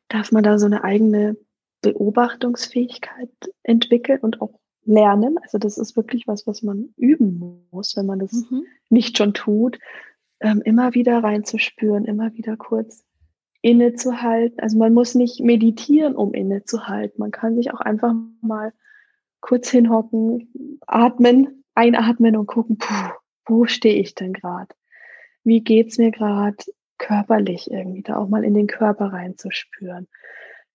[0.08, 1.36] darf man da so eine eigene
[1.82, 3.30] Beobachtungsfähigkeit
[3.62, 5.38] entwickeln und auch lernen.
[5.42, 8.64] Also das ist wirklich was, was man üben muss, wenn man das mhm.
[8.88, 9.78] nicht schon tut.
[10.40, 13.04] Ähm, immer wieder reinzuspüren, immer wieder kurz
[13.62, 14.58] innezuhalten.
[14.60, 17.16] Also man muss nicht meditieren, um innezuhalten.
[17.18, 18.72] Man kann sich auch einfach mal
[19.40, 23.12] kurz hinhocken, atmen, einatmen und gucken, puh,
[23.46, 24.74] wo stehe ich denn gerade?
[25.44, 26.56] Wie geht's mir gerade
[27.00, 30.06] körperlich irgendwie, da auch mal in den Körper reinzuspüren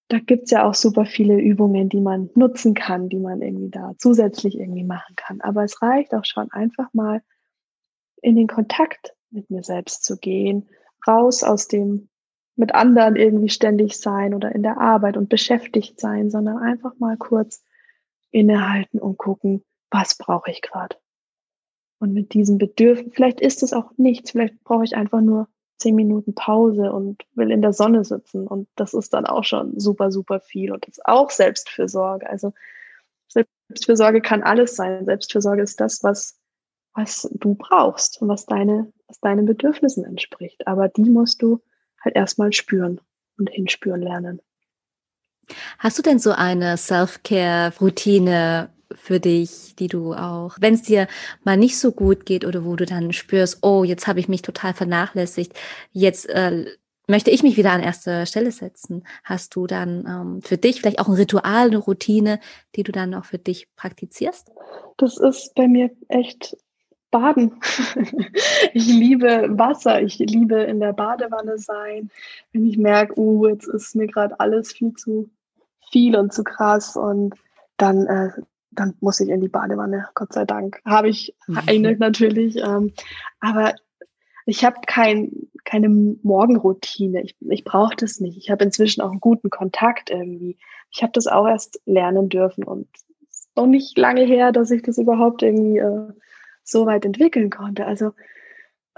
[0.07, 3.93] da gibt's ja auch super viele Übungen, die man nutzen kann, die man irgendwie da
[3.97, 5.41] zusätzlich irgendwie machen kann.
[5.41, 7.21] Aber es reicht auch schon einfach mal
[8.21, 10.69] in den Kontakt mit mir selbst zu gehen,
[11.07, 12.09] raus aus dem
[12.55, 17.17] mit anderen irgendwie ständig sein oder in der Arbeit und beschäftigt sein, sondern einfach mal
[17.17, 17.63] kurz
[18.31, 20.95] innehalten und gucken, was brauche ich gerade.
[21.99, 25.95] Und mit diesem Bedürfnis, vielleicht ist es auch nichts, vielleicht brauche ich einfach nur zehn
[25.95, 28.47] Minuten Pause und will in der Sonne sitzen.
[28.47, 30.71] Und das ist dann auch schon super, super viel.
[30.71, 32.29] Und das ist auch Selbstfürsorge.
[32.29, 32.53] Also
[33.27, 35.05] Selbstfürsorge kann alles sein.
[35.05, 36.39] Selbstfürsorge ist das, was,
[36.93, 40.65] was du brauchst und was deine, was deinen Bedürfnissen entspricht.
[40.67, 41.61] Aber die musst du
[42.03, 43.01] halt erstmal spüren
[43.37, 44.41] und hinspüren lernen.
[45.77, 51.07] Hast du denn so eine Self-Care-Routine, für dich, die du auch, wenn es dir
[51.43, 54.41] mal nicht so gut geht oder wo du dann spürst, oh, jetzt habe ich mich
[54.41, 55.53] total vernachlässigt,
[55.91, 56.65] jetzt äh,
[57.07, 59.05] möchte ich mich wieder an erste Stelle setzen.
[59.23, 62.39] Hast du dann ähm, für dich vielleicht auch ein Ritual, eine Routine,
[62.75, 64.51] die du dann auch für dich praktizierst?
[64.97, 66.57] Das ist bei mir echt
[67.11, 67.59] Baden.
[68.73, 72.09] ich liebe Wasser, ich liebe in der Badewanne sein.
[72.51, 75.29] Wenn ich merke, uh, jetzt ist mir gerade alles viel zu
[75.91, 77.35] viel und zu krass und
[77.77, 78.31] dann äh,
[78.75, 80.81] dann muss ich in die Badewanne, Gott sei Dank.
[80.85, 81.59] Habe ich mhm.
[81.67, 82.57] eine natürlich.
[82.57, 82.93] Ähm,
[83.39, 83.73] aber
[84.45, 85.31] ich habe kein,
[85.63, 87.23] keine Morgenroutine.
[87.23, 88.37] Ich, ich brauche das nicht.
[88.37, 90.57] Ich habe inzwischen auch einen guten Kontakt irgendwie.
[90.91, 92.87] Ich habe das auch erst lernen dürfen und
[93.29, 96.13] es ist noch nicht lange her, dass ich das überhaupt irgendwie äh,
[96.63, 97.85] so weit entwickeln konnte.
[97.85, 98.11] Also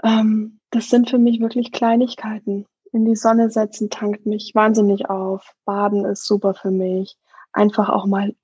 [0.02, 2.66] ähm, das sind für mich wirklich Kleinigkeiten.
[2.92, 5.54] In die Sonne setzen tankt mich wahnsinnig auf.
[5.64, 7.16] Baden ist super für mich.
[7.52, 8.34] Einfach auch mal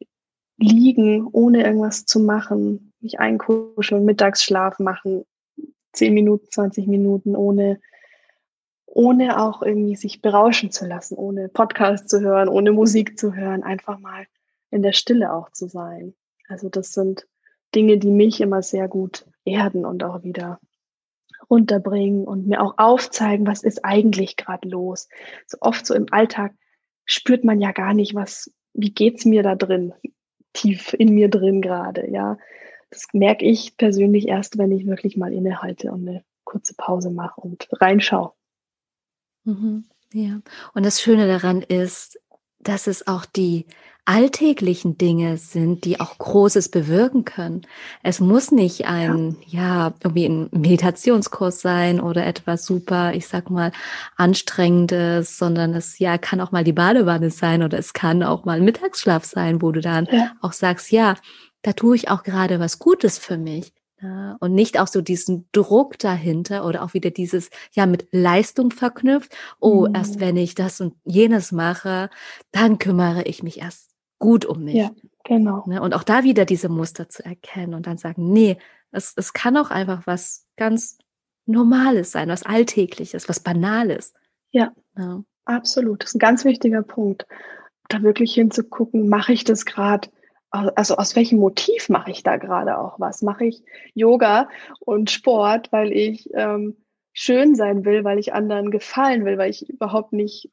[0.57, 5.25] liegen, ohne irgendwas zu machen, mich einkuscheln, Mittagsschlaf machen,
[5.93, 7.81] 10 Minuten, 20 Minuten, ohne,
[8.87, 13.63] ohne auch irgendwie sich berauschen zu lassen, ohne Podcast zu hören, ohne Musik zu hören,
[13.63, 14.27] einfach mal
[14.71, 16.15] in der Stille auch zu sein.
[16.49, 17.27] Also das sind
[17.75, 20.61] Dinge, die mich immer sehr gut erden und auch wieder
[21.51, 25.09] runterbringen und mir auch aufzeigen, was ist eigentlich gerade los.
[25.47, 26.55] So oft so im Alltag
[27.05, 29.93] spürt man ja gar nicht, was, wie geht's mir da drin,
[30.55, 32.39] tief in mir drin gerade, ja.
[32.91, 37.41] Das merke ich persönlich erst, wenn ich wirklich mal innehalte und eine kurze Pause mache
[37.41, 38.33] und reinschaue.
[39.45, 40.41] Mhm, ja.
[40.73, 42.21] Und das Schöne daran ist,
[42.61, 43.67] dass es auch die
[44.07, 47.63] alltäglichen Dinge sind, die auch Großes bewirken können.
[48.03, 53.49] Es muss nicht ein, ja, ja irgendwie ein Meditationskurs sein oder etwas super, ich sag
[53.51, 53.73] mal,
[54.17, 58.59] anstrengendes, sondern es ja kann auch mal die Badewanne sein oder es kann auch mal
[58.59, 60.33] ein Mittagsschlaf sein, wo du dann ja.
[60.43, 61.15] auch sagst, ja,
[61.63, 63.73] da tue ich auch gerade was Gutes für mich.
[64.03, 68.71] Ja, und nicht auch so diesen Druck dahinter oder auch wieder dieses, ja, mit Leistung
[68.71, 69.35] verknüpft.
[69.61, 69.95] Oh, mhm.
[69.95, 72.11] erst wenn ich das und jenes mache,
[72.53, 73.94] dann kümmere ich mich erst
[74.25, 74.77] gut um mich.
[74.77, 74.91] Ja,
[75.23, 75.65] genau.
[75.67, 75.83] Ne?
[75.83, 78.57] Und auch da wieder diese Muster zu erkennen und dann sagen, nee,
[78.91, 80.97] es, es kann auch einfach was ganz
[81.45, 84.15] Normales sein, was Alltägliches, was Banales.
[84.51, 85.23] Ja, ja.
[85.45, 86.03] absolut.
[86.03, 87.27] Das ist ein ganz wichtiger Punkt,
[87.91, 90.09] da wirklich hinzugucken, mache ich das gerade
[90.77, 93.23] also aus welchem Motiv mache ich da gerade auch was?
[93.23, 94.49] Mache ich Yoga
[94.79, 96.77] und Sport, weil ich ähm,
[97.13, 100.53] schön sein will, weil ich anderen gefallen will, weil ich überhaupt nicht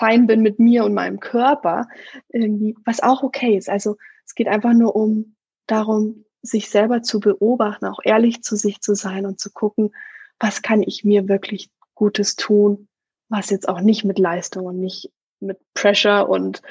[0.00, 1.86] fein bin mit mir und meinem Körper,
[2.30, 3.68] irgendwie, was auch okay ist.
[3.68, 5.36] Also es geht einfach nur um
[5.66, 9.94] darum, sich selber zu beobachten, auch ehrlich zu sich zu sein und zu gucken,
[10.38, 12.88] was kann ich mir wirklich Gutes tun,
[13.28, 16.62] was jetzt auch nicht mit Leistung und nicht mit Pressure und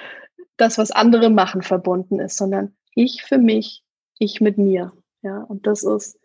[0.57, 3.83] das, was andere machen, verbunden ist, sondern ich für mich,
[4.17, 4.91] ich mit mir.
[5.21, 6.19] Ja, und das ist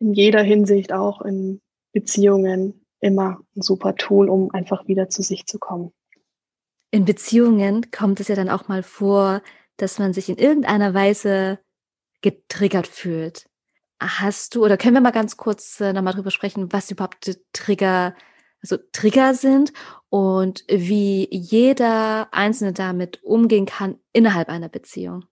[0.00, 1.60] in jeder Hinsicht auch in
[1.92, 5.92] Beziehungen immer ein super Tool, um einfach wieder zu sich zu kommen
[6.90, 9.42] in Beziehungen kommt es ja dann auch mal vor,
[9.76, 11.58] dass man sich in irgendeiner Weise
[12.22, 13.48] getriggert fühlt.
[14.00, 18.14] Hast du, oder können wir mal ganz kurz äh, nochmal drüber sprechen, was überhaupt Trigger,
[18.62, 19.72] also Trigger sind
[20.10, 25.24] und wie jeder Einzelne damit umgehen kann innerhalb einer Beziehung?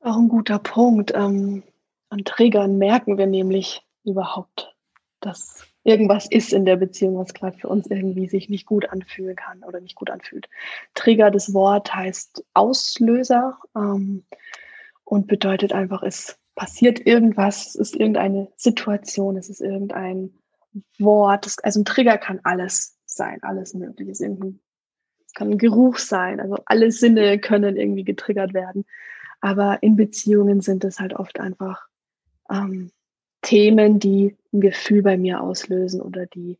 [0.00, 1.12] Auch ein guter Punkt.
[1.14, 1.64] Ähm,
[2.08, 4.74] an Triggern merken wir nämlich überhaupt,
[5.20, 9.36] dass irgendwas ist in der Beziehung, was gerade für uns irgendwie sich nicht gut anfühlen
[9.36, 10.48] kann oder nicht gut anfühlt.
[10.94, 14.24] Trigger, das Wort heißt Auslöser ähm,
[15.04, 20.30] und bedeutet einfach, es passiert irgendwas, es ist irgendeine Situation, es ist irgendein
[20.98, 21.46] Wort.
[21.46, 24.12] Das, also ein Trigger kann alles sein, alles mögliche.
[24.12, 28.84] Es, es kann ein Geruch sein, also alle Sinne können irgendwie getriggert werden.
[29.40, 31.88] Aber in Beziehungen sind es halt oft einfach
[32.48, 32.92] ähm,
[33.40, 36.58] Themen, die ein Gefühl bei mir auslösen oder die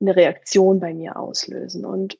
[0.00, 1.84] eine Reaktion bei mir auslösen.
[1.84, 2.18] Und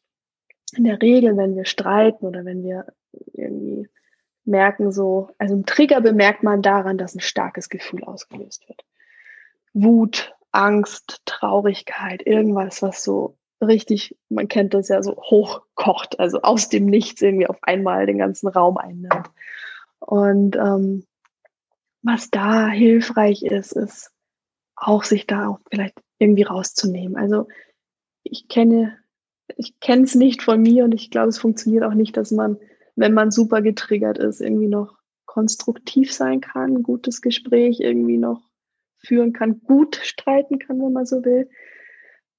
[0.77, 2.87] in der Regel, wenn wir streiten oder wenn wir
[3.33, 3.89] irgendwie
[4.45, 8.85] merken so, also ein Trigger bemerkt man daran, dass ein starkes Gefühl ausgelöst wird.
[9.75, 16.69] Wut, Angst, Traurigkeit, irgendwas, was so richtig, man kennt das ja so hochkocht, also aus
[16.69, 19.31] dem Nichts irgendwie auf einmal den ganzen Raum einnimmt.
[20.01, 21.07] Und ähm,
[22.03, 24.11] was da hilfreich ist, ist
[24.83, 27.17] auch sich da auch vielleicht irgendwie rauszunehmen.
[27.17, 27.49] Also
[28.23, 28.99] ich kenne,
[29.57, 32.59] ich kenne es nicht von mir und ich glaube, es funktioniert auch nicht, dass man,
[32.97, 38.43] wenn man super getriggert ist, irgendwie noch konstruktiv sein kann, gutes Gespräch irgendwie noch
[38.99, 41.49] führen kann, gut streiten kann, wenn man so will,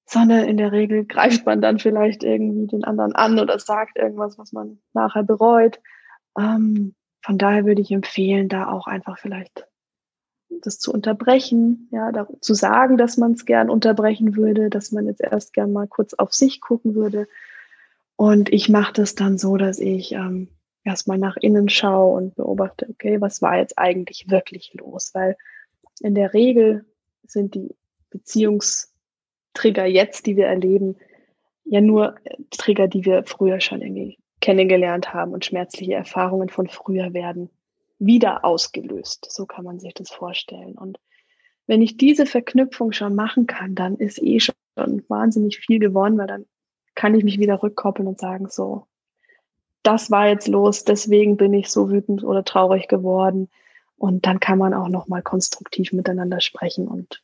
[0.06, 4.38] sondern in der Regel greift man dann vielleicht irgendwie den anderen an oder sagt irgendwas,
[4.38, 5.80] was man nachher bereut.
[6.38, 9.66] Ähm, von daher würde ich empfehlen, da auch einfach vielleicht
[10.62, 15.06] das zu unterbrechen, ja, da, zu sagen, dass man es gern unterbrechen würde, dass man
[15.06, 17.26] jetzt erst gern mal kurz auf sich gucken würde.
[18.16, 20.48] Und ich mache das dann so, dass ich ähm,
[20.84, 25.10] erstmal nach innen schaue und beobachte, okay, was war jetzt eigentlich wirklich los?
[25.14, 25.36] Weil
[26.00, 26.84] in der Regel
[27.26, 27.74] sind die
[28.10, 30.96] Beziehungstrigger jetzt, die wir erleben,
[31.64, 32.16] ja nur
[32.50, 37.50] Trigger, die wir früher schon irgendwie kennengelernt haben und schmerzliche Erfahrungen von früher werden
[38.06, 39.26] wieder ausgelöst.
[39.30, 40.74] So kann man sich das vorstellen.
[40.74, 40.98] Und
[41.66, 44.54] wenn ich diese Verknüpfung schon machen kann, dann ist eh schon
[45.08, 46.46] wahnsinnig viel gewonnen, weil dann
[46.94, 48.86] kann ich mich wieder rückkoppeln und sagen, so,
[49.82, 53.50] das war jetzt los, deswegen bin ich so wütend oder traurig geworden.
[53.96, 57.22] Und dann kann man auch nochmal konstruktiv miteinander sprechen und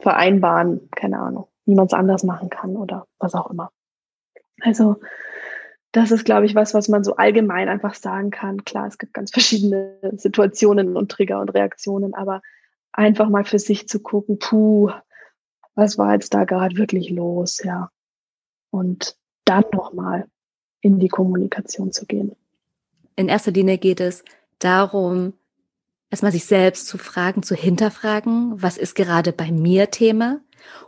[0.00, 3.70] vereinbaren, keine Ahnung, wie man es anders machen kann oder was auch immer.
[4.60, 4.96] Also
[5.92, 8.64] das ist, glaube ich, was, was man so allgemein einfach sagen kann.
[8.64, 12.42] Klar, es gibt ganz verschiedene Situationen und Trigger und Reaktionen, aber
[12.92, 14.90] einfach mal für sich zu gucken, puh,
[15.74, 17.90] was war jetzt da gerade wirklich los, ja.
[18.70, 20.26] Und dann nochmal
[20.80, 22.36] in die Kommunikation zu gehen.
[23.16, 24.24] In erster Linie geht es
[24.60, 25.34] darum,
[26.08, 30.40] erstmal sich selbst zu fragen, zu hinterfragen, was ist gerade bei mir Thema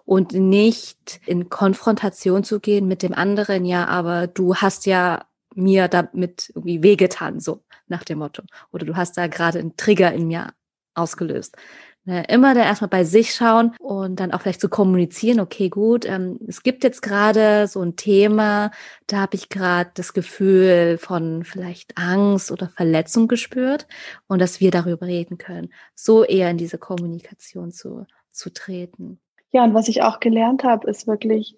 [0.05, 5.89] und nicht in Konfrontation zu gehen mit dem anderen, ja, aber du hast ja mir
[5.89, 8.43] damit irgendwie wehgetan, so nach dem Motto.
[8.73, 10.53] Oder du hast da gerade einen Trigger in mir
[10.95, 11.57] ausgelöst.
[12.05, 15.69] Ne, immer da erstmal bei sich schauen und dann auch vielleicht zu so kommunizieren, okay,
[15.69, 18.73] gut, ähm, es gibt jetzt gerade so ein Thema,
[19.07, 23.87] da habe ich gerade das Gefühl von vielleicht Angst oder Verletzung gespürt
[24.27, 25.73] und dass wir darüber reden können.
[25.95, 29.21] So eher in diese Kommunikation zu, zu treten.
[29.53, 31.57] Ja, und was ich auch gelernt habe, ist wirklich,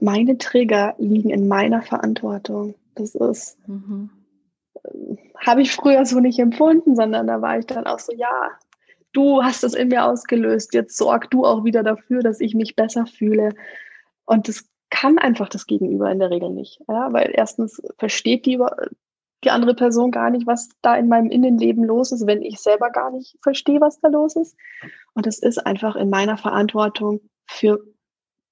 [0.00, 2.74] meine Trigger liegen in meiner Verantwortung.
[2.94, 4.10] Das ist, mhm.
[4.82, 5.16] Äh,
[5.46, 8.50] habe ich früher so nicht empfunden, sondern da war ich dann auch so, ja,
[9.12, 12.76] du hast das in mir ausgelöst, jetzt sorg du auch wieder dafür, dass ich mich
[12.76, 13.54] besser fühle.
[14.24, 17.12] Und das kann einfach das Gegenüber in der Regel nicht, ja?
[17.12, 18.58] weil erstens versteht die,
[19.44, 22.90] die andere Person gar nicht, was da in meinem Innenleben los ist, wenn ich selber
[22.90, 24.56] gar nicht verstehe, was da los ist.
[25.14, 27.80] Und es ist einfach in meiner Verantwortung für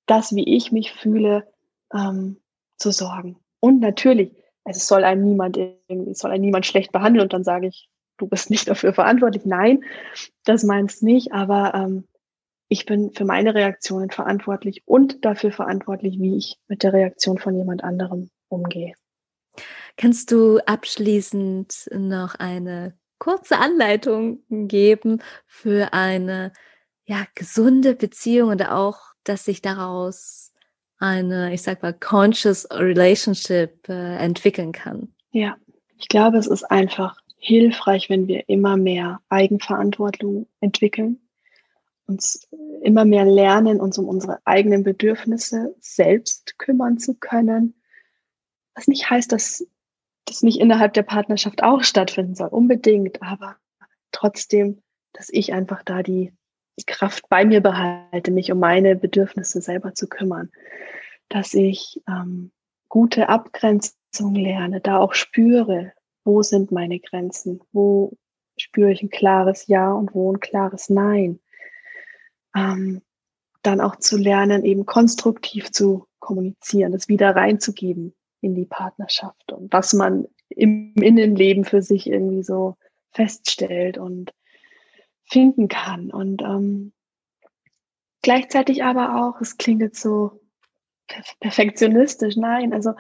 [0.07, 1.47] das, wie ich mich fühle,
[1.93, 2.39] ähm,
[2.77, 3.37] zu sorgen.
[3.61, 4.33] Und natürlich,
[4.65, 8.27] es soll einem niemand irgendwie, soll einem niemand schlecht behandeln und dann sage ich, du
[8.27, 9.45] bist nicht dafür verantwortlich.
[9.45, 9.85] Nein,
[10.45, 12.05] das meinst nicht, aber ähm,
[12.69, 17.57] ich bin für meine Reaktionen verantwortlich und dafür verantwortlich, wie ich mit der Reaktion von
[17.57, 18.95] jemand anderem umgehe.
[19.97, 26.53] Kannst du abschließend noch eine kurze Anleitung geben für eine
[27.07, 30.53] ja, gesunde Beziehung und auch, dass sich daraus
[30.99, 35.15] eine, ich sag mal, conscious relationship äh, entwickeln kann?
[35.31, 35.57] Ja,
[35.99, 41.21] ich glaube, es ist einfach hilfreich, wenn wir immer mehr Eigenverantwortung entwickeln,
[42.07, 42.49] uns
[42.83, 47.75] immer mehr lernen, uns um unsere eigenen Bedürfnisse selbst kümmern zu können.
[48.75, 49.67] Was nicht heißt, dass
[50.27, 53.57] das nicht innerhalb der Partnerschaft auch stattfinden soll, unbedingt, aber
[54.13, 56.33] trotzdem, dass ich einfach da die,
[56.79, 60.51] die Kraft bei mir behalte, mich um meine Bedürfnisse selber zu kümmern,
[61.29, 62.53] dass ich ähm,
[62.89, 65.93] gute Abgrenzung lerne, da auch spüre,
[66.25, 68.13] wo sind meine Grenzen, wo
[68.59, 71.41] spüre ich ein klares Ja und wo ein klares Nein.
[72.55, 73.03] Ähm,
[73.63, 79.73] dann auch zu lernen, eben konstruktiv zu kommunizieren, das wieder reinzugeben in die Partnerschaft und
[79.73, 82.77] was man im Innenleben für sich irgendwie so
[83.13, 84.33] feststellt und
[85.25, 86.11] finden kann.
[86.11, 86.93] Und ähm,
[88.23, 90.41] gleichzeitig aber auch, es klingt jetzt so
[91.41, 92.95] perfektionistisch, nein, also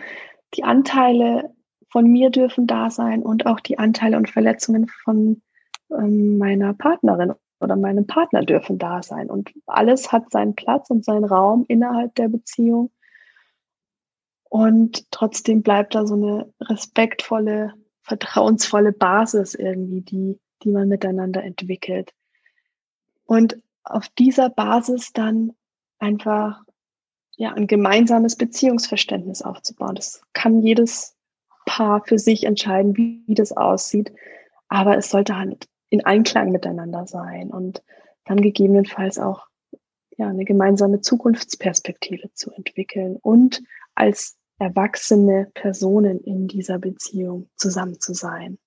[0.54, 1.54] die Anteile
[1.90, 5.42] von mir dürfen da sein und auch die Anteile und Verletzungen von
[5.90, 9.30] ähm, meiner Partnerin oder meinem Partner dürfen da sein.
[9.30, 12.90] Und alles hat seinen Platz und seinen Raum innerhalb der Beziehung.
[14.48, 22.12] Und trotzdem bleibt da so eine respektvolle, vertrauensvolle Basis irgendwie, die, die man miteinander entwickelt.
[23.24, 25.52] Und auf dieser Basis dann
[25.98, 26.62] einfach
[27.36, 29.94] ja, ein gemeinsames Beziehungsverständnis aufzubauen.
[29.94, 31.16] Das kann jedes
[31.66, 34.12] Paar für sich entscheiden, wie, wie das aussieht.
[34.68, 37.82] Aber es sollte halt in Einklang miteinander sein und
[38.24, 39.46] dann gegebenenfalls auch
[40.16, 43.62] ja, eine gemeinsame Zukunftsperspektive zu entwickeln und
[43.94, 48.58] als erwachsene Personen in dieser Beziehung zusammen zu sein.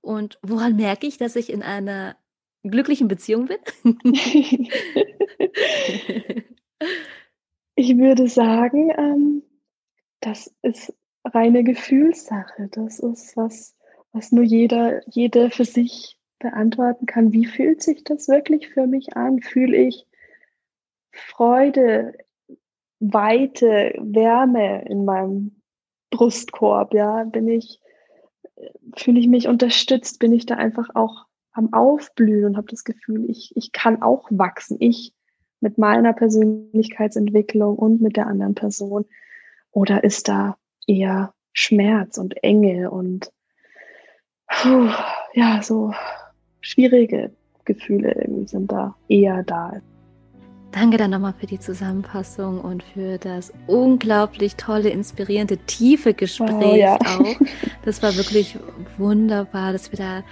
[0.00, 2.16] Und woran merke ich, dass ich in einer
[2.62, 3.58] glücklichen Beziehung bin?
[7.74, 9.42] ich würde sagen, ähm,
[10.20, 12.68] das ist reine Gefühlssache.
[12.70, 13.76] Das ist was,
[14.12, 17.32] was nur jeder, jede für sich beantworten kann.
[17.32, 19.40] Wie fühlt sich das wirklich für mich an?
[19.40, 20.06] Fühle ich
[21.10, 22.16] Freude,
[23.12, 25.60] Weite, Wärme in meinem
[26.10, 26.94] Brustkorb?
[26.94, 27.80] Ja, bin ich,
[28.96, 30.18] fühle ich mich unterstützt?
[30.18, 34.26] Bin ich da einfach auch am Aufblühen und habe das Gefühl, ich, ich kann auch
[34.30, 34.76] wachsen.
[34.80, 35.12] Ich
[35.60, 39.06] mit meiner Persönlichkeitsentwicklung und mit der anderen Person.
[39.70, 43.32] Oder ist da eher Schmerz und Enge und
[44.46, 44.88] puh,
[45.32, 45.92] ja, so
[46.60, 47.32] schwierige
[47.64, 49.80] Gefühle irgendwie sind da eher da.
[50.74, 56.74] Danke dann nochmal für die Zusammenfassung und für das unglaublich tolle, inspirierende, tiefe Gespräch oh,
[56.74, 56.96] ja.
[56.96, 57.36] auch.
[57.84, 58.58] Das war wirklich
[58.98, 60.24] wunderbar, dass wir da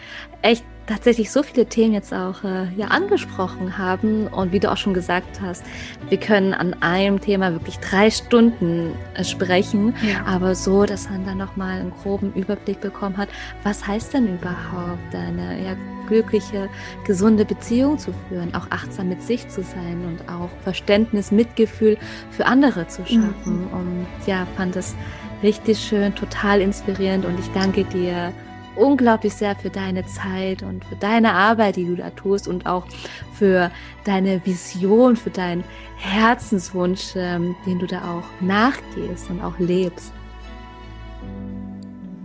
[0.43, 4.27] echt tatsächlich so viele Themen jetzt auch äh, ja, angesprochen haben.
[4.27, 5.65] Und wie du auch schon gesagt hast,
[6.09, 10.25] wir können an einem Thema wirklich drei Stunden äh, sprechen, ja.
[10.27, 13.29] aber so, dass man dann nochmal einen groben Überblick bekommen hat,
[13.63, 15.77] was heißt denn überhaupt eine ja,
[16.09, 16.69] glückliche,
[17.07, 21.97] gesunde Beziehung zu führen, auch achtsam mit sich zu sein und auch Verständnis, Mitgefühl
[22.31, 23.69] für andere zu schaffen.
[23.71, 23.73] Mhm.
[23.73, 24.95] Und ja, fand es
[25.43, 28.33] richtig schön, total inspirierend und ich danke dir
[28.77, 32.87] unglaublich sehr für deine Zeit und für deine Arbeit, die du da tust und auch
[33.35, 33.71] für
[34.05, 35.65] deine Vision, für deinen
[35.97, 40.13] Herzenswunsch, ähm, den du da auch nachgehst und auch lebst.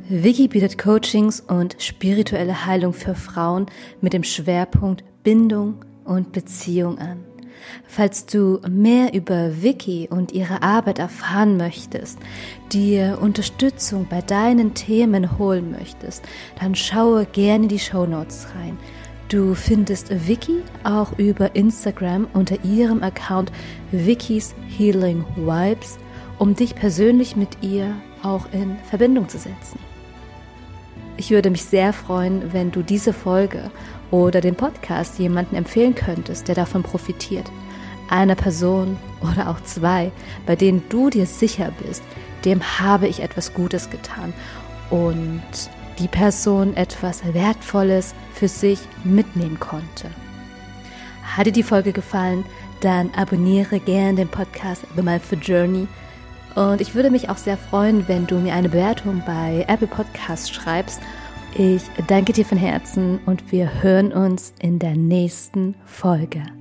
[0.10, 3.66] Vicky bietet Coachings und spirituelle Heilung für Frauen
[4.00, 7.26] mit dem Schwerpunkt Bindung und Beziehung an.
[7.88, 12.20] Falls du mehr über Vicky und ihre Arbeit erfahren möchtest,
[12.72, 16.24] dir Unterstützung bei deinen Themen holen möchtest,
[16.60, 18.78] dann schaue gerne die Show Notes rein.
[19.30, 23.51] Du findest Vicky auch über Instagram unter ihrem Account
[23.91, 25.97] Vicky's Healing Vibes,
[26.38, 27.93] um dich persönlich mit ihr
[28.24, 29.80] auch in Verbindung zu setzen.
[31.18, 33.72] Ich würde mich sehr freuen, wenn du diese Folge
[34.12, 37.49] oder den Podcast jemanden empfehlen könntest, der davon profitiert.
[38.10, 40.12] Eine Person oder auch zwei,
[40.45, 42.03] bei denen du dir sicher bist,
[42.45, 44.34] dem habe ich etwas Gutes getan
[44.89, 45.41] und
[45.99, 50.10] die Person etwas Wertvolles für sich mitnehmen konnte.
[51.24, 52.45] Hat dir die Folge gefallen,
[52.82, 55.88] dann abonniere gerne den Podcast The Mindful Journey.
[56.55, 60.49] Und ich würde mich auch sehr freuen, wenn du mir eine Bewertung bei Apple Podcasts
[60.49, 61.01] schreibst
[61.56, 66.57] ich danke dir von Herzen und wir hören uns in der nächsten Folge.